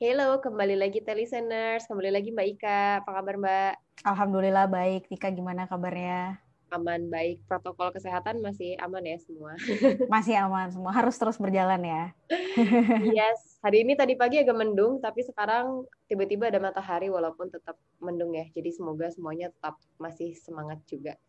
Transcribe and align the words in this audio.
Halo, 0.00 0.40
kembali 0.40 0.80
lagi 0.80 1.04
listeners, 1.12 1.84
kembali 1.84 2.08
lagi 2.08 2.32
Mbak 2.32 2.48
Ika. 2.56 3.04
Apa 3.04 3.20
kabar 3.20 3.36
Mbak? 3.36 4.00
Alhamdulillah 4.08 4.64
baik. 4.64 5.12
Tika 5.12 5.28
gimana 5.28 5.68
kabarnya? 5.68 6.40
Aman, 6.72 7.12
baik. 7.12 7.44
Protokol 7.44 7.92
kesehatan 7.92 8.40
masih 8.40 8.80
aman 8.80 9.04
ya 9.04 9.20
semua? 9.20 9.60
Masih 10.16 10.40
aman 10.40 10.72
semua. 10.72 10.96
Harus 10.96 11.20
terus 11.20 11.36
berjalan 11.36 11.84
ya. 11.84 12.16
yes. 13.12 13.60
Hari 13.60 13.84
ini 13.84 13.92
tadi 13.92 14.16
pagi 14.16 14.40
agak 14.40 14.56
mendung, 14.56 15.04
tapi 15.04 15.20
sekarang 15.20 15.84
tiba-tiba 16.08 16.48
ada 16.48 16.64
matahari 16.64 17.12
walaupun 17.12 17.52
tetap 17.52 17.76
mendung 18.00 18.32
ya. 18.32 18.48
Jadi 18.56 18.72
semoga 18.72 19.12
semuanya 19.12 19.52
tetap 19.52 19.76
masih 20.00 20.32
semangat 20.32 20.80
juga. 20.88 21.20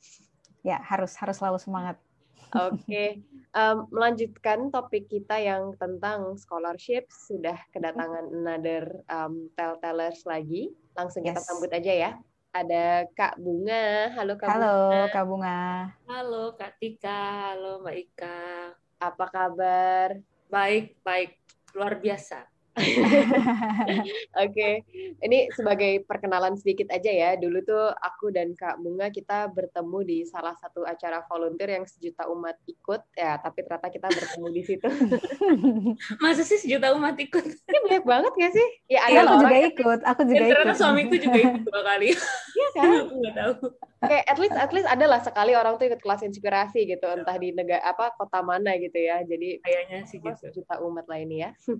Ya, 0.64 0.80
harus 0.80 1.12
harus 1.20 1.36
selalu 1.36 1.60
semangat. 1.60 2.00
Oke, 2.52 2.84
okay. 2.84 3.10
um, 3.56 3.88
melanjutkan 3.94 4.74
topik 4.74 5.08
kita 5.08 5.40
yang 5.40 5.72
tentang 5.80 6.36
scholarship 6.36 7.08
sudah 7.08 7.56
kedatangan 7.72 8.28
another 8.34 9.06
um, 9.08 9.48
tell-tellers 9.56 10.26
lagi. 10.28 10.74
Langsung 10.98 11.24
yes. 11.24 11.38
kita 11.38 11.42
sambut 11.46 11.72
aja 11.72 11.94
ya. 11.94 12.12
Ada 12.52 13.08
Kak 13.16 13.40
Bunga. 13.40 14.12
Halo 14.12 14.36
Kak 14.36 14.50
Halo, 14.52 14.76
Bunga. 14.92 15.02
Kak 15.08 15.26
Bunga. 15.26 15.60
Halo 16.12 16.44
Kak 16.60 16.74
Tika. 16.84 17.56
Halo 17.56 17.80
Mbak 17.80 17.96
Ika. 17.96 18.40
Apa 19.00 19.26
kabar? 19.32 20.20
Baik, 20.52 21.00
baik. 21.00 21.40
Luar 21.72 22.04
biasa. 22.04 22.44
Oke, 24.42 24.52
okay. 24.52 24.74
ini 25.22 25.48
sebagai 25.54 26.04
perkenalan 26.06 26.58
sedikit 26.58 26.90
aja 26.90 27.12
ya. 27.12 27.30
Dulu 27.38 27.62
tuh 27.64 27.94
aku 27.94 28.34
dan 28.34 28.54
Kak 28.58 28.82
Bunga 28.82 29.08
kita 29.14 29.48
bertemu 29.54 30.00
di 30.04 30.18
salah 30.26 30.58
satu 30.58 30.84
acara 30.84 31.24
volunteer 31.30 31.80
yang 31.80 31.86
sejuta 31.86 32.28
umat 32.32 32.58
ikut 32.66 33.02
ya, 33.14 33.38
tapi 33.38 33.64
ternyata 33.64 33.88
kita 33.94 34.08
bertemu 34.10 34.48
di 34.52 34.62
situ. 34.66 34.88
Masa 36.24 36.44
sih 36.44 36.60
sejuta 36.60 36.94
umat 36.98 37.16
ikut? 37.18 37.46
Ini 37.46 37.80
banyak 37.86 38.06
banget 38.06 38.34
gak 38.36 38.54
sih? 38.56 38.68
Ya, 38.90 39.08
ada 39.08 39.14
ya, 39.14 39.22
aku 39.24 39.36
juga 39.46 39.58
ikut. 39.68 40.00
Aku 40.04 40.22
juga 40.26 40.38
Dan 40.38 40.48
ikut. 40.48 40.58
Ternyata 40.58 40.76
suamiku 40.78 41.16
juga 41.18 41.40
ikut 41.40 41.62
dua 41.68 41.82
kali. 41.86 42.10
Iya 42.52 42.68
kan? 42.76 42.90
aku 43.06 43.14
nggak 43.22 43.36
tahu. 43.36 43.56
Kayak 44.02 44.26
at 44.26 44.38
least 44.42 44.58
at 44.58 44.72
least 44.74 44.90
adalah 44.90 45.22
sekali 45.22 45.54
orang 45.54 45.78
tuh 45.78 45.86
ikut 45.86 46.02
kelas 46.02 46.26
inspirasi 46.26 46.90
gitu, 46.90 47.06
entah 47.06 47.38
di 47.38 47.54
negara 47.54 47.86
apa 47.86 48.10
kota 48.18 48.42
mana 48.42 48.74
gitu 48.82 48.98
ya. 48.98 49.22
Jadi 49.22 49.62
kayaknya 49.62 50.00
sih 50.10 50.18
gitu. 50.18 50.50
Sejuta 50.50 50.82
umat 50.82 51.06
ini 51.14 51.46
ya. 51.46 51.54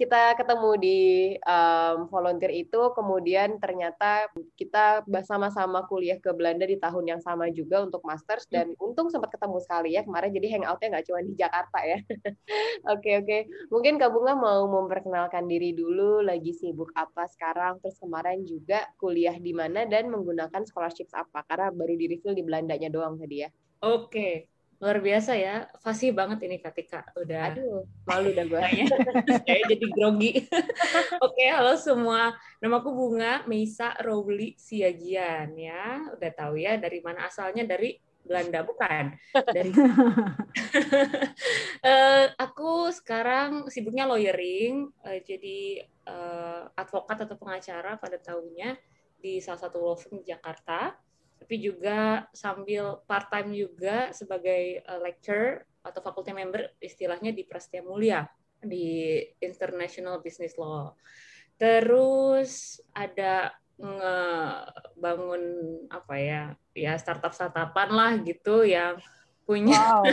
kita 0.00 0.32
ketemu 0.40 0.70
di 0.80 1.00
um, 1.44 2.08
volunteer 2.08 2.56
itu, 2.56 2.80
kemudian 2.96 3.60
ternyata 3.60 4.32
kita 4.56 5.04
sama-sama 5.28 5.84
kuliah 5.84 6.16
ke 6.16 6.32
Belanda 6.32 6.64
di 6.64 6.80
tahun 6.80 7.04
yang 7.04 7.20
sama 7.20 7.52
juga 7.52 7.84
untuk 7.84 8.00
masters 8.00 8.48
dan 8.48 8.72
hmm. 8.72 8.80
untung 8.80 9.12
sempat 9.12 9.28
ketemu 9.36 9.60
sekali 9.60 9.92
ya 9.92 10.08
kemarin. 10.08 10.32
Jadi 10.32 10.46
hangoutnya 10.56 10.88
nggak 10.96 11.06
cuma 11.12 11.20
di 11.20 11.34
Jakarta 11.36 11.78
ya. 11.84 11.98
Oke 12.88 12.88
oke, 12.88 13.00
okay, 13.00 13.14
okay. 13.20 13.40
mungkin 13.68 14.00
Kak 14.00 14.10
Bunga 14.12 14.32
mau 14.38 14.64
memperkenalkan 14.68 15.44
diri 15.50 15.74
dulu, 15.76 16.24
lagi 16.24 16.54
sibuk 16.54 16.92
apa 16.94 17.26
sekarang, 17.28 17.80
terus 17.82 17.98
kemarin 18.00 18.46
juga 18.46 18.86
kuliah 18.96 19.34
di 19.36 19.52
mana 19.52 19.84
dan 19.84 20.08
menggunakan 20.08 20.64
scholarships 20.64 21.12
apa? 21.12 21.44
Karena 21.58 21.74
baru 21.74 21.98
di 21.98 22.06
refill 22.06 22.38
di 22.38 22.46
Belandanya 22.46 22.86
doang 22.86 23.18
tadi 23.18 23.42
ya. 23.42 23.50
Oke. 23.82 24.06
Okay 24.06 24.34
luar 24.78 25.02
biasa 25.02 25.34
ya. 25.34 25.66
Fasih 25.82 26.14
banget 26.14 26.38
ini 26.46 26.62
Katika. 26.62 27.02
Udah 27.18 27.50
aduh. 27.54 27.82
malu 28.06 28.30
dah 28.30 28.46
gue 28.46 28.60
saya 28.62 29.62
jadi 29.74 29.86
grogi. 29.90 30.46
Oke 31.26 31.44
halo 31.50 31.74
semua. 31.74 32.38
Namaku 32.62 32.90
Bunga 32.94 33.42
Meisa 33.50 33.94
Rowli 33.98 34.54
Siagian 34.54 35.58
ya. 35.58 36.06
Udah 36.14 36.30
tahu 36.30 36.62
ya 36.62 36.78
dari 36.78 37.02
mana 37.02 37.26
asalnya 37.26 37.66
dari 37.66 37.98
Belanda 38.22 38.62
bukan? 38.62 39.18
Dari 39.34 39.72
uh, 41.82 42.26
aku 42.46 42.92
sekarang 42.94 43.66
sibuknya 43.72 44.04
lawyering 44.06 44.92
uh, 45.02 45.18
jadi 45.24 45.88
uh, 46.06 46.70
advokat 46.76 47.24
atau 47.26 47.34
pengacara 47.40 47.96
pada 47.98 48.20
tahunnya 48.20 48.78
di 49.18 49.42
salah 49.42 49.58
satu 49.58 49.82
law 49.82 49.98
firm 49.98 50.22
di 50.22 50.30
Jakarta 50.30 50.94
tapi 51.38 51.54
juga 51.62 52.26
sambil 52.34 53.00
part 53.06 53.30
time 53.30 53.54
juga 53.54 54.10
sebagai 54.10 54.82
uh, 54.84 55.00
lecturer 55.00 55.64
atau 55.86 56.02
faculty 56.02 56.34
member 56.34 56.74
istilahnya 56.82 57.30
di 57.32 57.46
Prasetya 57.46 57.80
Mulia 57.86 58.26
di 58.58 59.22
International 59.38 60.18
Business 60.18 60.58
Law. 60.58 60.92
Terus 61.56 62.82
ada 62.90 63.54
ngebangun 63.78 65.42
apa 65.86 66.14
ya 66.18 66.42
ya 66.74 66.98
startup 66.98 67.30
startupan 67.30 67.94
lah 67.94 68.12
gitu 68.26 68.66
yang 68.66 68.98
punya 69.46 70.02
wow. 70.02 70.04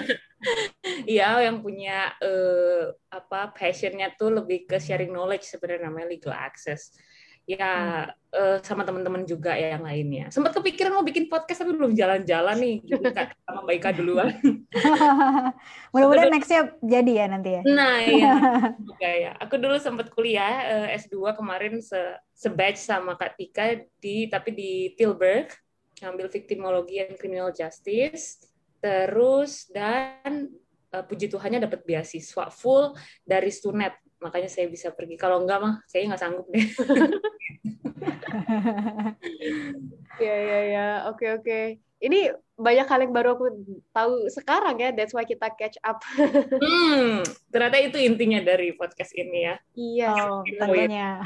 ya 1.18 1.41
yang 1.41 1.66
punya 1.66 2.14
uh, 2.22 2.94
apa 3.09 3.52
passionnya 3.58 4.14
tuh 4.14 4.38
lebih 4.38 4.69
ke 4.69 4.78
sharing 4.78 5.09
knowledge 5.09 5.50
sebenarnya 5.50 5.90
namanya 5.90 6.14
legal 6.14 6.38
access 6.38 6.94
ya 7.45 8.09
hmm. 8.09 8.33
uh, 8.33 8.57
sama 8.66 8.81
teman-teman 8.81 9.22
juga 9.23 9.53
ya 9.53 9.78
yang 9.78 9.85
lainnya. 9.85 10.33
Sempat 10.33 10.57
kepikiran 10.57 10.97
mau 10.97 11.06
bikin 11.06 11.29
podcast 11.29 11.61
tapi 11.61 11.78
belum 11.78 11.94
jalan-jalan 11.94 12.57
nih, 12.57 12.75
gitu 12.81 13.06
sama 13.45 13.59
Mbak 13.63 13.75
Ika 13.78 13.89
duluan. 13.94 14.33
Mudah-mudahan 15.94 16.34
nextnya 16.34 16.73
jadi 16.81 17.11
ya 17.22 17.25
nanti 17.29 17.50
ya. 17.53 17.61
Nah 17.69 17.97
iya, 18.09 18.34
ya. 19.00 19.31
Aku 19.38 19.61
dulu 19.61 19.78
sempat 19.78 20.09
kuliah 20.09 20.53
uh, 20.66 20.88
eh, 20.89 20.97
S2 20.97 21.38
kemarin 21.38 21.79
se 21.79 22.01
sebatch 22.35 22.81
sama 22.81 23.16
Kak 23.16 23.38
Tika 23.38 23.79
di 24.01 24.28
tapi 24.28 24.51
di 24.51 24.72
Tilburg 24.97 25.53
ngambil 26.01 26.28
victimologi 26.28 27.00
and 27.05 27.16
criminal 27.22 27.53
justice. 27.53 28.41
Terus 28.81 29.69
dan 29.69 30.50
uh, 30.91 31.03
puji 31.05 31.29
Tuhannya 31.29 31.61
dapat 31.69 31.85
beasiswa 31.85 32.50
full 32.50 32.97
dari 33.22 33.53
Stunet 33.53 34.04
makanya 34.22 34.50
saya 34.52 34.68
bisa 34.72 34.92
pergi. 34.92 35.16
Kalau 35.20 35.44
enggak 35.44 35.59
mah 35.62 35.74
saya 35.88 36.08
nggak 36.09 36.22
sanggup 36.22 36.48
deh. 36.52 36.66
Ya 40.16 40.36
ya 40.36 40.59
ya. 40.72 40.88
Oke 41.12 41.28
oke. 41.36 41.59
Ini 42.00 42.31
banyak 42.56 42.88
hal 42.88 43.03
yang 43.03 43.12
baru 43.12 43.36
aku 43.36 43.46
tahu 43.92 44.31
sekarang 44.31 44.80
ya. 44.80 44.96
That's 44.96 45.12
why 45.12 45.28
kita 45.28 45.52
catch 45.59 45.76
up. 45.84 46.00
Hmm 46.64 47.24
ternyata 47.56 47.80
itu 47.80 47.98
intinya 48.03 48.44
dari 48.44 48.76
podcast 48.76 49.16
ini 49.16 49.48
ya. 49.48 49.56
Iya 49.80 50.12
oh, 50.28 50.44
ternyata 50.44 51.24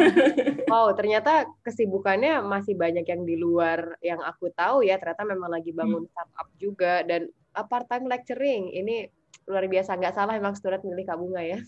wow 0.74 0.90
ternyata 0.90 1.46
kesibukannya 1.62 2.42
masih 2.42 2.74
banyak 2.74 3.06
yang 3.06 3.22
di 3.22 3.38
luar 3.38 3.94
yang 4.02 4.18
aku 4.18 4.50
tahu 4.50 4.82
ya. 4.82 4.98
Ternyata 4.98 5.22
memang 5.22 5.54
lagi 5.54 5.70
bangun 5.70 6.02
hmm. 6.02 6.10
startup 6.10 6.48
juga 6.58 7.06
dan 7.06 7.30
part 7.70 7.86
time 7.86 8.10
lecturing. 8.10 8.74
Ini 8.74 9.06
luar 9.48 9.64
biasa 9.64 9.96
nggak 9.96 10.14
salah 10.14 10.36
emang 10.36 10.52
student 10.52 10.84
milih 10.84 11.08
Kak 11.08 11.16
Bunga 11.16 11.40
ya. 11.40 11.58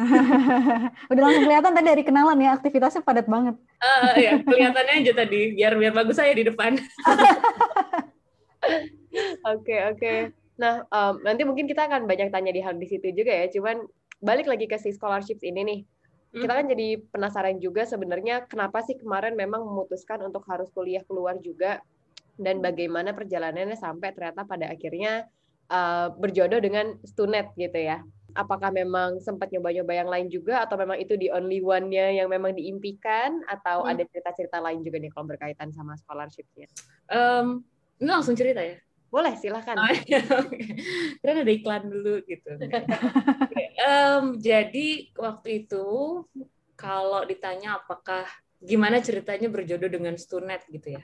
Udah 1.10 1.22
langsung 1.24 1.44
kelihatan 1.48 1.72
tadi 1.72 1.88
dari 1.88 2.04
kenalan 2.04 2.36
ya 2.36 2.52
aktivitasnya 2.60 3.00
padat 3.00 3.24
banget. 3.24 3.56
Uh, 3.80 4.14
ya 4.20 4.36
kelihatannya 4.44 4.94
aja 5.00 5.12
tadi 5.24 5.56
biar 5.56 5.80
biar 5.80 5.92
bagus 5.96 6.20
saya 6.20 6.36
di 6.36 6.44
depan. 6.44 6.76
Oke 8.60 9.16
oke. 9.40 9.64
Okay, 9.64 9.80
okay. 9.90 10.18
Nah 10.60 10.84
um, 10.92 11.24
nanti 11.24 11.42
mungkin 11.42 11.64
kita 11.64 11.88
akan 11.88 12.04
banyak 12.04 12.28
tanya 12.30 12.52
di 12.52 12.60
hal 12.60 12.76
di 12.76 12.86
situ 12.86 13.10
juga 13.16 13.32
ya. 13.32 13.48
Cuman 13.48 13.82
balik 14.20 14.46
lagi 14.46 14.68
ke 14.68 14.76
si 14.76 14.92
scholarships 14.92 15.42
ini 15.42 15.64
nih. 15.64 15.80
Hmm. 16.30 16.40
Kita 16.44 16.52
kan 16.52 16.66
jadi 16.68 16.88
penasaran 17.10 17.56
juga 17.58 17.88
sebenarnya 17.88 18.46
kenapa 18.46 18.84
sih 18.84 18.94
kemarin 19.00 19.34
memang 19.34 19.64
memutuskan 19.64 20.20
untuk 20.22 20.44
harus 20.46 20.68
kuliah 20.70 21.02
keluar 21.08 21.40
juga 21.40 21.82
dan 22.38 22.62
bagaimana 22.62 23.16
perjalanannya 23.16 23.74
sampai 23.74 24.14
ternyata 24.14 24.46
pada 24.46 24.70
akhirnya 24.70 25.26
uh, 25.70 26.12
berjodoh 26.18 26.58
dengan 26.60 26.98
Stunet 27.06 27.54
gitu 27.54 27.78
ya. 27.78 28.02
Apakah 28.30 28.70
memang 28.70 29.18
sempat 29.18 29.50
nyoba-nyoba 29.50 29.90
yang 29.90 30.06
lain 30.06 30.26
juga 30.30 30.62
atau 30.62 30.78
memang 30.78 31.02
itu 31.02 31.18
di 31.18 31.26
only 31.34 31.58
one-nya 31.58 32.14
yang 32.14 32.30
memang 32.30 32.54
diimpikan 32.54 33.42
atau 33.50 33.82
hmm. 33.82 33.90
ada 33.90 34.02
cerita-cerita 34.06 34.62
lain 34.62 34.86
juga 34.86 35.02
nih 35.02 35.10
kalau 35.10 35.26
berkaitan 35.26 35.74
sama 35.74 35.98
scholarship-nya? 35.98 36.70
Um, 37.10 37.66
ini 37.98 38.10
langsung 38.10 38.38
cerita 38.38 38.62
ya? 38.62 38.78
Boleh, 39.10 39.34
silahkan. 39.34 39.74
Oh, 39.74 39.90
ya, 40.06 40.22
Karena 41.18 41.42
ada 41.42 41.52
iklan 41.52 41.90
dulu 41.90 42.22
gitu. 42.22 42.54
um, 43.82 44.38
jadi 44.38 45.10
waktu 45.18 45.66
itu 45.66 45.86
kalau 46.78 47.26
ditanya 47.26 47.82
apakah 47.82 48.24
gimana 48.62 49.02
ceritanya 49.02 49.50
berjodoh 49.50 49.90
dengan 49.90 50.14
Stunet 50.14 50.62
gitu 50.70 50.94
ya. 50.94 51.02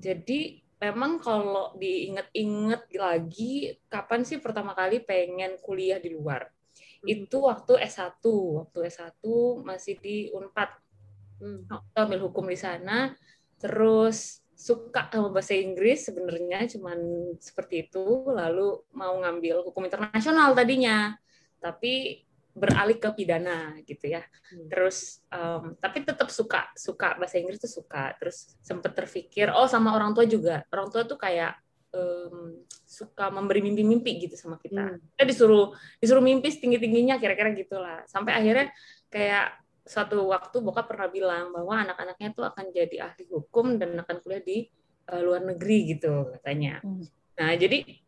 Jadi 0.00 0.61
memang 0.82 1.22
kalau 1.22 1.70
diinget-inget 1.78 2.90
lagi 2.98 3.78
kapan 3.86 4.26
sih 4.26 4.42
pertama 4.42 4.74
kali 4.74 4.98
pengen 4.98 5.54
kuliah 5.62 6.02
di 6.02 6.10
luar? 6.10 6.50
Hmm. 6.50 7.06
Itu 7.06 7.46
waktu 7.46 7.78
S1. 7.86 8.18
Waktu 8.26 8.78
S1 8.90 9.22
masih 9.62 9.94
di 10.02 10.34
Unpad. 10.34 10.82
Hmm. 11.42 11.66
ambil 11.94 12.26
hukum 12.26 12.50
di 12.50 12.58
sana. 12.58 13.14
Terus 13.62 14.42
suka 14.62 15.10
sama 15.10 15.34
bahasa 15.34 15.58
Inggris 15.58 16.06
sebenarnya 16.06 16.70
cuman 16.70 16.98
seperti 17.42 17.90
itu 17.90 18.30
lalu 18.30 18.78
mau 18.94 19.18
ngambil 19.18 19.66
hukum 19.66 19.90
internasional 19.90 20.54
tadinya 20.54 21.18
tapi 21.58 22.22
beralih 22.52 23.00
ke 23.00 23.08
pidana 23.16 23.76
gitu 23.88 24.12
ya 24.12 24.22
Hmm. 24.52 24.68
terus 24.68 25.24
um, 25.32 25.72
tapi 25.80 26.04
tetap 26.04 26.28
suka 26.28 26.68
suka 26.76 27.16
bahasa 27.16 27.40
Inggris 27.40 27.56
tuh 27.56 27.72
suka 27.80 28.12
terus 28.20 28.52
sempet 28.60 28.92
terpikir 28.92 29.48
oh 29.48 29.64
sama 29.64 29.96
orang 29.96 30.12
tua 30.12 30.28
juga 30.28 30.60
orang 30.68 30.92
tua 30.92 31.08
tuh 31.08 31.16
kayak 31.16 31.56
um, 31.96 32.60
suka 32.84 33.32
memberi 33.32 33.64
mimpi-mimpi 33.64 34.28
gitu 34.28 34.36
sama 34.36 34.60
kita 34.60 34.92
Hmm. 34.92 35.00
kita 35.16 35.24
disuruh 35.24 35.72
disuruh 35.96 36.20
mimpi 36.20 36.52
setinggi 36.52 36.76
tingginya 36.76 37.16
kira-kira 37.16 37.56
gitulah 37.56 38.04
sampai 38.04 38.36
akhirnya 38.36 38.68
kayak 39.08 39.56
suatu 39.88 40.28
waktu 40.28 40.60
bokap 40.60 40.86
pernah 40.92 41.08
bilang 41.08 41.50
bahwa 41.56 41.80
anak-anaknya 41.88 42.28
tuh 42.36 42.44
akan 42.46 42.70
jadi 42.70 43.08
ahli 43.08 43.24
hukum 43.32 43.80
dan 43.80 43.96
akan 43.98 44.20
kuliah 44.20 44.44
di 44.44 44.68
uh, 45.08 45.20
luar 45.24 45.40
negeri 45.48 45.96
gitu 45.96 46.28
katanya 46.36 46.84
Hmm. 46.84 47.08
nah 47.40 47.56
jadi 47.56 48.01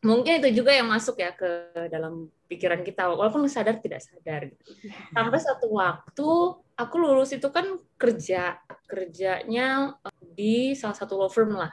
mungkin 0.00 0.40
itu 0.40 0.64
juga 0.64 0.72
yang 0.72 0.88
masuk 0.88 1.20
ya 1.20 1.32
ke 1.36 1.72
dalam 1.92 2.32
pikiran 2.48 2.80
kita 2.80 3.12
walaupun 3.12 3.44
sadar 3.46 3.78
tidak 3.78 4.00
sadar. 4.00 4.48
Sampai 5.12 5.40
satu 5.40 5.66
waktu 5.76 6.28
aku 6.74 6.94
lulus 6.96 7.36
itu 7.36 7.48
kan 7.52 7.78
kerja 8.00 8.58
kerjanya 8.88 9.96
eh, 10.00 10.24
di 10.32 10.54
salah 10.72 10.96
satu 10.96 11.20
law 11.20 11.30
firm 11.30 11.54
lah. 11.54 11.72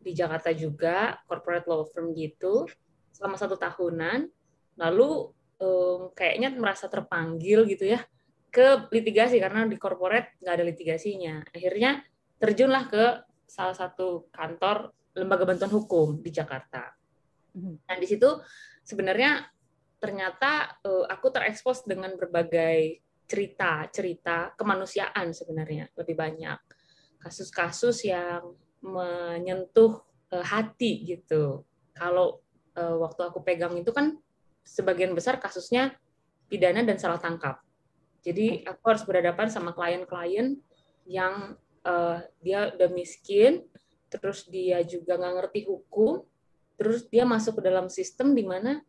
Di 0.00 0.14
Jakarta 0.14 0.54
juga 0.54 1.18
corporate 1.26 1.66
law 1.66 1.82
firm 1.90 2.14
gitu 2.14 2.70
selama 3.10 3.34
satu 3.34 3.58
tahunan. 3.58 4.30
Lalu 4.78 5.08
em, 5.58 6.00
kayaknya 6.14 6.48
merasa 6.54 6.86
terpanggil 6.86 7.66
gitu 7.66 7.90
ya 7.90 8.00
ke 8.48 8.88
litigasi 8.88 9.36
karena 9.36 9.68
di 9.68 9.76
corporate 9.76 10.40
nggak 10.40 10.54
ada 10.54 10.64
litigasinya. 10.64 11.44
Akhirnya 11.52 12.00
terjunlah 12.40 12.84
ke 12.88 13.04
salah 13.44 13.76
satu 13.76 14.32
kantor 14.32 14.96
lembaga 15.12 15.44
bantuan 15.44 15.72
hukum 15.72 16.24
di 16.24 16.32
Jakarta. 16.32 16.95
Nah, 17.56 17.96
di 17.96 18.06
situ 18.06 18.28
sebenarnya 18.84 19.48
ternyata 19.96 20.76
eh, 20.84 21.04
aku 21.08 21.32
terekspos 21.32 21.88
dengan 21.88 22.12
berbagai 22.14 23.00
cerita-cerita 23.26 24.54
kemanusiaan 24.54 25.34
sebenarnya 25.34 25.90
lebih 25.98 26.14
banyak. 26.14 26.58
Kasus-kasus 27.18 28.06
yang 28.06 28.54
menyentuh 28.84 30.04
eh, 30.30 30.44
hati 30.44 31.02
gitu. 31.02 31.64
Kalau 31.96 32.44
eh, 32.76 32.96
waktu 32.96 33.20
aku 33.26 33.42
pegang 33.42 33.74
itu 33.74 33.90
kan 33.90 34.14
sebagian 34.66 35.14
besar 35.14 35.38
kasusnya 35.38 35.94
pidana 36.46 36.86
dan 36.86 36.98
salah 36.98 37.18
tangkap. 37.18 37.62
Jadi 38.22 38.66
aku 38.66 38.82
harus 38.90 39.06
berhadapan 39.06 39.46
sama 39.50 39.74
klien-klien 39.74 40.58
yang 41.06 41.58
eh, 41.82 42.18
dia 42.42 42.74
udah 42.74 42.90
miskin, 42.94 43.66
terus 44.06 44.46
dia 44.46 44.82
juga 44.86 45.18
nggak 45.18 45.34
ngerti 45.42 45.60
hukum, 45.66 46.22
terus 46.76 47.08
dia 47.08 47.24
masuk 47.24 47.60
ke 47.60 47.62
dalam 47.64 47.88
sistem 47.88 48.36
di 48.36 48.44
mana 48.44 48.80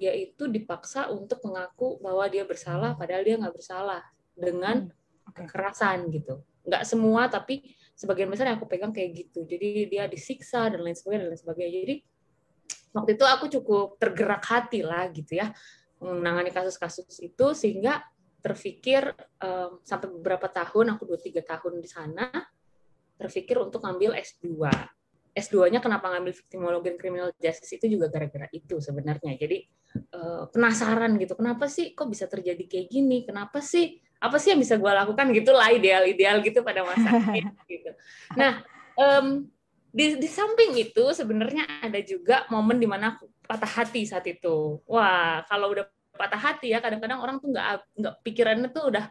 dia 0.00 0.16
itu 0.16 0.48
dipaksa 0.48 1.12
untuk 1.12 1.44
mengaku 1.44 2.00
bahwa 2.00 2.24
dia 2.30 2.46
bersalah 2.48 2.96
padahal 2.96 3.22
dia 3.22 3.36
nggak 3.36 3.54
bersalah 3.54 4.00
dengan 4.32 4.88
Oke. 5.28 5.44
kekerasan 5.44 6.08
gitu. 6.08 6.40
Nggak 6.64 6.82
semua 6.88 7.28
tapi 7.28 7.76
sebagian 7.92 8.32
besar 8.32 8.48
yang 8.48 8.56
aku 8.56 8.66
pegang 8.66 8.90
kayak 8.90 9.12
gitu. 9.28 9.44
Jadi 9.44 9.92
dia 9.92 10.08
disiksa 10.08 10.72
dan 10.72 10.80
lain 10.80 10.96
sebagainya 10.96 11.28
dan 11.28 11.30
lain 11.36 11.42
sebagainya. 11.42 11.78
Jadi 11.84 11.96
waktu 12.94 13.10
itu 13.18 13.24
aku 13.26 13.44
cukup 13.60 13.86
tergerak 13.98 14.42
hati 14.46 14.80
lah 14.86 15.10
gitu 15.10 15.36
ya 15.36 15.50
menangani 15.98 16.54
kasus-kasus 16.54 17.18
itu 17.18 17.46
sehingga 17.56 18.06
terpikir 18.44 19.10
em, 19.40 19.80
sampai 19.82 20.08
beberapa 20.12 20.46
tahun 20.46 20.94
aku 20.94 21.02
dua 21.08 21.18
tiga 21.18 21.40
tahun 21.42 21.80
di 21.80 21.88
sana 21.88 22.28
terpikir 23.16 23.56
untuk 23.58 23.82
ngambil 23.82 24.14
S2 24.20 24.68
S2-nya 25.34 25.82
kenapa 25.82 26.14
ngambil 26.14 26.30
victimologi 26.30 26.94
dan 26.94 26.96
criminal 26.96 27.28
justice 27.36 27.74
itu 27.74 27.98
juga 27.98 28.06
gara-gara 28.06 28.46
itu 28.54 28.78
sebenarnya. 28.78 29.34
Jadi 29.34 29.66
eh, 29.98 30.44
penasaran 30.48 31.18
gitu, 31.18 31.34
kenapa 31.34 31.66
sih 31.66 31.90
kok 31.92 32.06
bisa 32.06 32.30
terjadi 32.30 32.62
kayak 32.64 32.86
gini? 32.86 33.26
Kenapa 33.26 33.58
sih 33.58 33.98
apa 34.22 34.40
sih 34.40 34.54
yang 34.54 34.62
bisa 34.62 34.80
gue 34.80 34.88
lakukan 34.88 35.34
gitulah 35.36 35.68
ideal-ideal 35.68 36.40
gitu 36.40 36.64
pada 36.64 36.86
masanya 36.86 37.50
gitu. 37.72 37.90
Nah, 38.38 38.64
em, 38.96 39.50
di, 39.92 40.16
di 40.16 40.28
samping 40.30 40.74
itu 40.80 41.04
sebenarnya 41.12 41.68
ada 41.84 42.00
juga 42.00 42.48
momen 42.48 42.80
di 42.80 42.88
mana 42.88 43.18
aku 43.18 43.28
patah 43.44 43.84
hati 43.84 44.08
saat 44.08 44.24
itu. 44.24 44.80
Wah, 44.88 45.44
kalau 45.50 45.76
udah 45.76 45.84
patah 46.14 46.40
hati 46.40 46.70
ya 46.72 46.78
kadang-kadang 46.78 47.20
orang 47.20 47.36
tuh 47.42 47.50
nggak 47.50 47.66
nggak 47.98 48.14
pikirannya 48.22 48.68
tuh 48.70 48.86
udah 48.88 49.04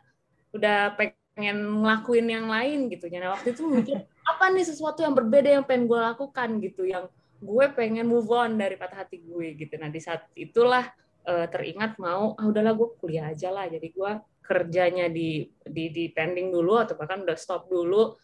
udah 0.55 0.95
pengen 0.95 1.83
ngelakuin 1.83 2.27
yang 2.31 2.47
lain 2.47 2.87
gitu. 2.89 3.05
Nah 3.11 3.35
waktu 3.35 3.53
itu 3.53 3.63
mikir 3.67 4.07
apa 4.23 4.45
nih 4.51 4.65
sesuatu 4.65 5.03
yang 5.03 5.13
berbeda 5.13 5.49
yang 5.59 5.65
pengen 5.67 5.85
gue 5.87 5.99
lakukan 5.99 6.49
gitu, 6.63 6.87
yang 6.87 7.11
gue 7.43 7.65
pengen 7.75 8.07
move 8.07 8.31
on 8.31 8.55
dari 8.55 8.79
patah 8.79 9.03
hati 9.03 9.19
gue 9.19 9.55
gitu. 9.59 9.75
Nah 9.75 9.91
di 9.91 9.99
saat 9.99 10.31
itulah 10.33 10.87
eh, 11.27 11.47
teringat 11.51 11.99
mau 11.99 12.33
ah 12.39 12.45
udahlah 12.47 12.73
gue 12.73 12.89
kuliah 12.97 13.31
aja 13.35 13.51
lah. 13.51 13.67
Jadi 13.67 13.91
gue 13.91 14.11
kerjanya 14.43 15.11
di 15.11 15.47
di 15.63 15.91
di 15.91 16.05
pending 16.11 16.51
dulu 16.51 16.79
atau 16.79 16.95
bahkan 16.95 17.23
udah 17.23 17.35
stop 17.35 17.67
dulu 17.67 18.15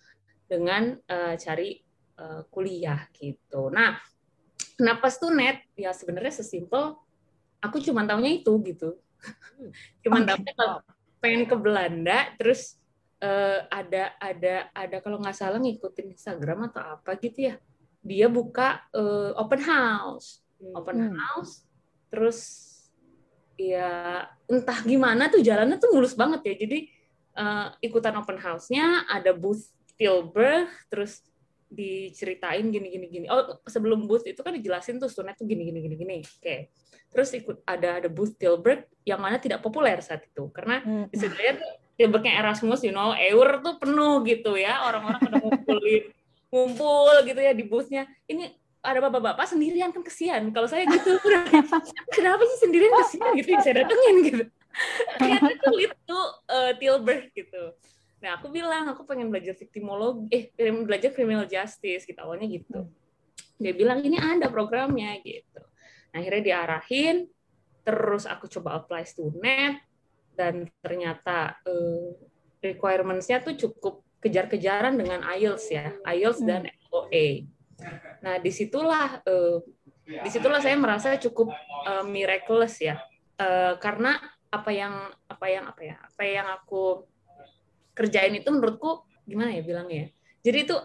dengan 0.48 0.96
eh, 0.96 1.36
cari 1.36 1.76
eh, 2.16 2.42
kuliah 2.48 3.04
gitu. 3.12 3.68
Nah 3.68 4.00
kenapa 4.80 5.12
stunet? 5.12 5.68
Ya 5.76 5.92
sebenarnya 5.92 6.40
sesimpel 6.40 6.96
aku 7.60 7.84
cuma 7.84 8.08
taunya 8.08 8.40
itu 8.40 8.56
gitu. 8.64 8.96
cuman 10.08 10.24
Oke. 10.24 10.30
taunya 10.32 10.54
kalau 10.56 10.78
pengen 11.20 11.44
ke 11.44 11.56
Belanda 11.60 12.32
terus 12.40 12.79
eh, 13.20 13.60
ada 13.68 14.16
ada 14.18 14.56
ada 14.72 14.98
kalau 15.04 15.20
nggak 15.20 15.36
salah 15.36 15.60
ngikutin 15.60 16.16
Instagram 16.16 16.72
atau 16.72 16.82
apa 17.00 17.20
gitu 17.20 17.52
ya. 17.52 17.56
Dia 18.00 18.28
buka 18.32 18.88
eh, 18.96 19.32
open 19.36 19.62
house. 19.62 20.44
Open 20.76 20.98
Hmm. 21.12 21.16
house 21.16 21.64
terus 22.10 22.66
ya 23.60 24.24
entah 24.50 24.80
gimana 24.84 25.28
tuh 25.30 25.40
jalannya 25.44 25.78
tuh 25.80 25.92
mulus 25.96 26.16
banget 26.16 26.42
ya. 26.48 26.56
Jadi 26.68 26.80
eh, 27.40 27.68
ikutan 27.84 28.16
open 28.20 28.40
house-nya 28.40 29.08
ada 29.08 29.32
booth 29.36 29.72
Tilburg 30.00 30.68
terus 30.88 31.24
diceritain 31.70 32.66
gini 32.72 32.88
gini 32.90 33.08
gini. 33.08 33.26
Oh 33.30 33.62
sebelum 33.68 34.10
booth 34.10 34.26
itu 34.26 34.42
kan 34.42 34.56
dijelasin 34.58 34.98
tuh 34.98 35.12
Stunet 35.12 35.38
tuh 35.38 35.46
gini 35.46 35.68
gini 35.68 35.80
gini 35.84 35.96
gini. 35.96 36.18
Oke. 36.24 36.72
Terus 37.10 37.30
ikut 37.36 37.62
ada 37.68 38.02
ada 38.02 38.10
booth 38.10 38.36
Tilburg 38.40 38.90
yang 39.06 39.22
mana 39.22 39.38
tidak 39.38 39.62
populer 39.62 40.00
saat 40.02 40.26
itu. 40.26 40.50
Karena 40.50 40.82
Hmm. 40.82 41.06
tuh 41.14 41.74
Tilburgnya 42.00 42.40
Erasmus, 42.40 42.80
you 42.88 42.96
know, 42.96 43.12
Eur 43.12 43.60
tuh 43.60 43.76
penuh 43.76 44.24
gitu 44.24 44.56
ya, 44.56 44.88
orang-orang 44.88 45.20
pada 45.20 45.38
ngumpulin, 45.44 46.04
ngumpul 46.48 47.16
gitu 47.28 47.40
ya 47.44 47.52
di 47.52 47.68
boothnya. 47.68 48.08
Ini 48.24 48.56
ada 48.80 49.04
bapak-bapak 49.04 49.44
sendirian 49.52 49.92
kan 49.92 50.00
kesian. 50.00 50.56
Kalau 50.56 50.72
saya 50.72 50.88
gitu, 50.88 51.20
kenapa 52.16 52.42
sih 52.48 52.60
sendirian 52.64 52.96
kesian 53.04 53.36
gitu, 53.36 53.52
saya 53.60 53.84
datengin 53.84 54.16
gitu. 54.32 54.44
Ternyata 55.20 55.60
tuh 55.60 55.76
itu 55.84 56.20
uh, 56.48 56.72
Tilburg 56.80 57.36
gitu. 57.36 57.76
Nah 58.24 58.40
aku 58.40 58.48
bilang 58.48 58.88
aku 58.88 59.04
pengen 59.04 59.28
belajar 59.28 59.60
victimologi, 59.60 60.56
eh 60.56 60.72
belajar 60.72 61.12
criminal 61.12 61.52
justice 61.52 62.08
gitu 62.08 62.20
awalnya 62.24 62.48
gitu. 62.48 62.88
Dia 63.60 63.76
bilang 63.76 64.00
ini 64.08 64.16
ada 64.16 64.48
programnya 64.48 65.20
gitu. 65.20 65.60
Nah 66.16 66.24
akhirnya 66.24 66.44
diarahin, 66.48 67.28
terus 67.84 68.24
aku 68.24 68.48
coba 68.48 68.80
apply 68.80 69.04
student 69.04 69.84
dan 70.40 70.72
ternyata 70.80 71.60
eh, 71.68 72.16
requirements-nya 72.64 73.44
tuh 73.44 73.60
cukup 73.60 74.08
kejar-kejaran 74.24 74.96
dengan 74.96 75.20
IELTS 75.36 75.66
ya, 75.68 75.92
IELTS 76.08 76.40
dan 76.48 76.72
LOA. 76.88 77.44
Nah 78.24 78.40
di 78.40 78.52
situlah 78.56 79.20
eh, 79.28 79.60
di 80.08 80.30
situlah 80.32 80.64
saya 80.64 80.80
merasa 80.80 81.20
cukup 81.20 81.52
eh, 81.84 82.06
miraculous 82.08 82.80
ya, 82.80 82.96
Eh, 83.40 83.74
karena 83.80 84.20
apa 84.52 84.68
yang 84.76 84.94
apa 85.32 85.46
yang 85.48 85.66
apa 85.72 85.82
ya 85.86 85.96
apa 85.96 86.24
yang 86.28 86.48
aku 86.60 87.08
kerjain 87.96 88.36
itu 88.36 88.52
menurutku 88.52 89.08
gimana 89.24 89.56
ya 89.56 89.64
bilangnya 89.64 89.98
ya. 90.04 90.08
Jadi 90.44 90.58
itu 90.68 90.76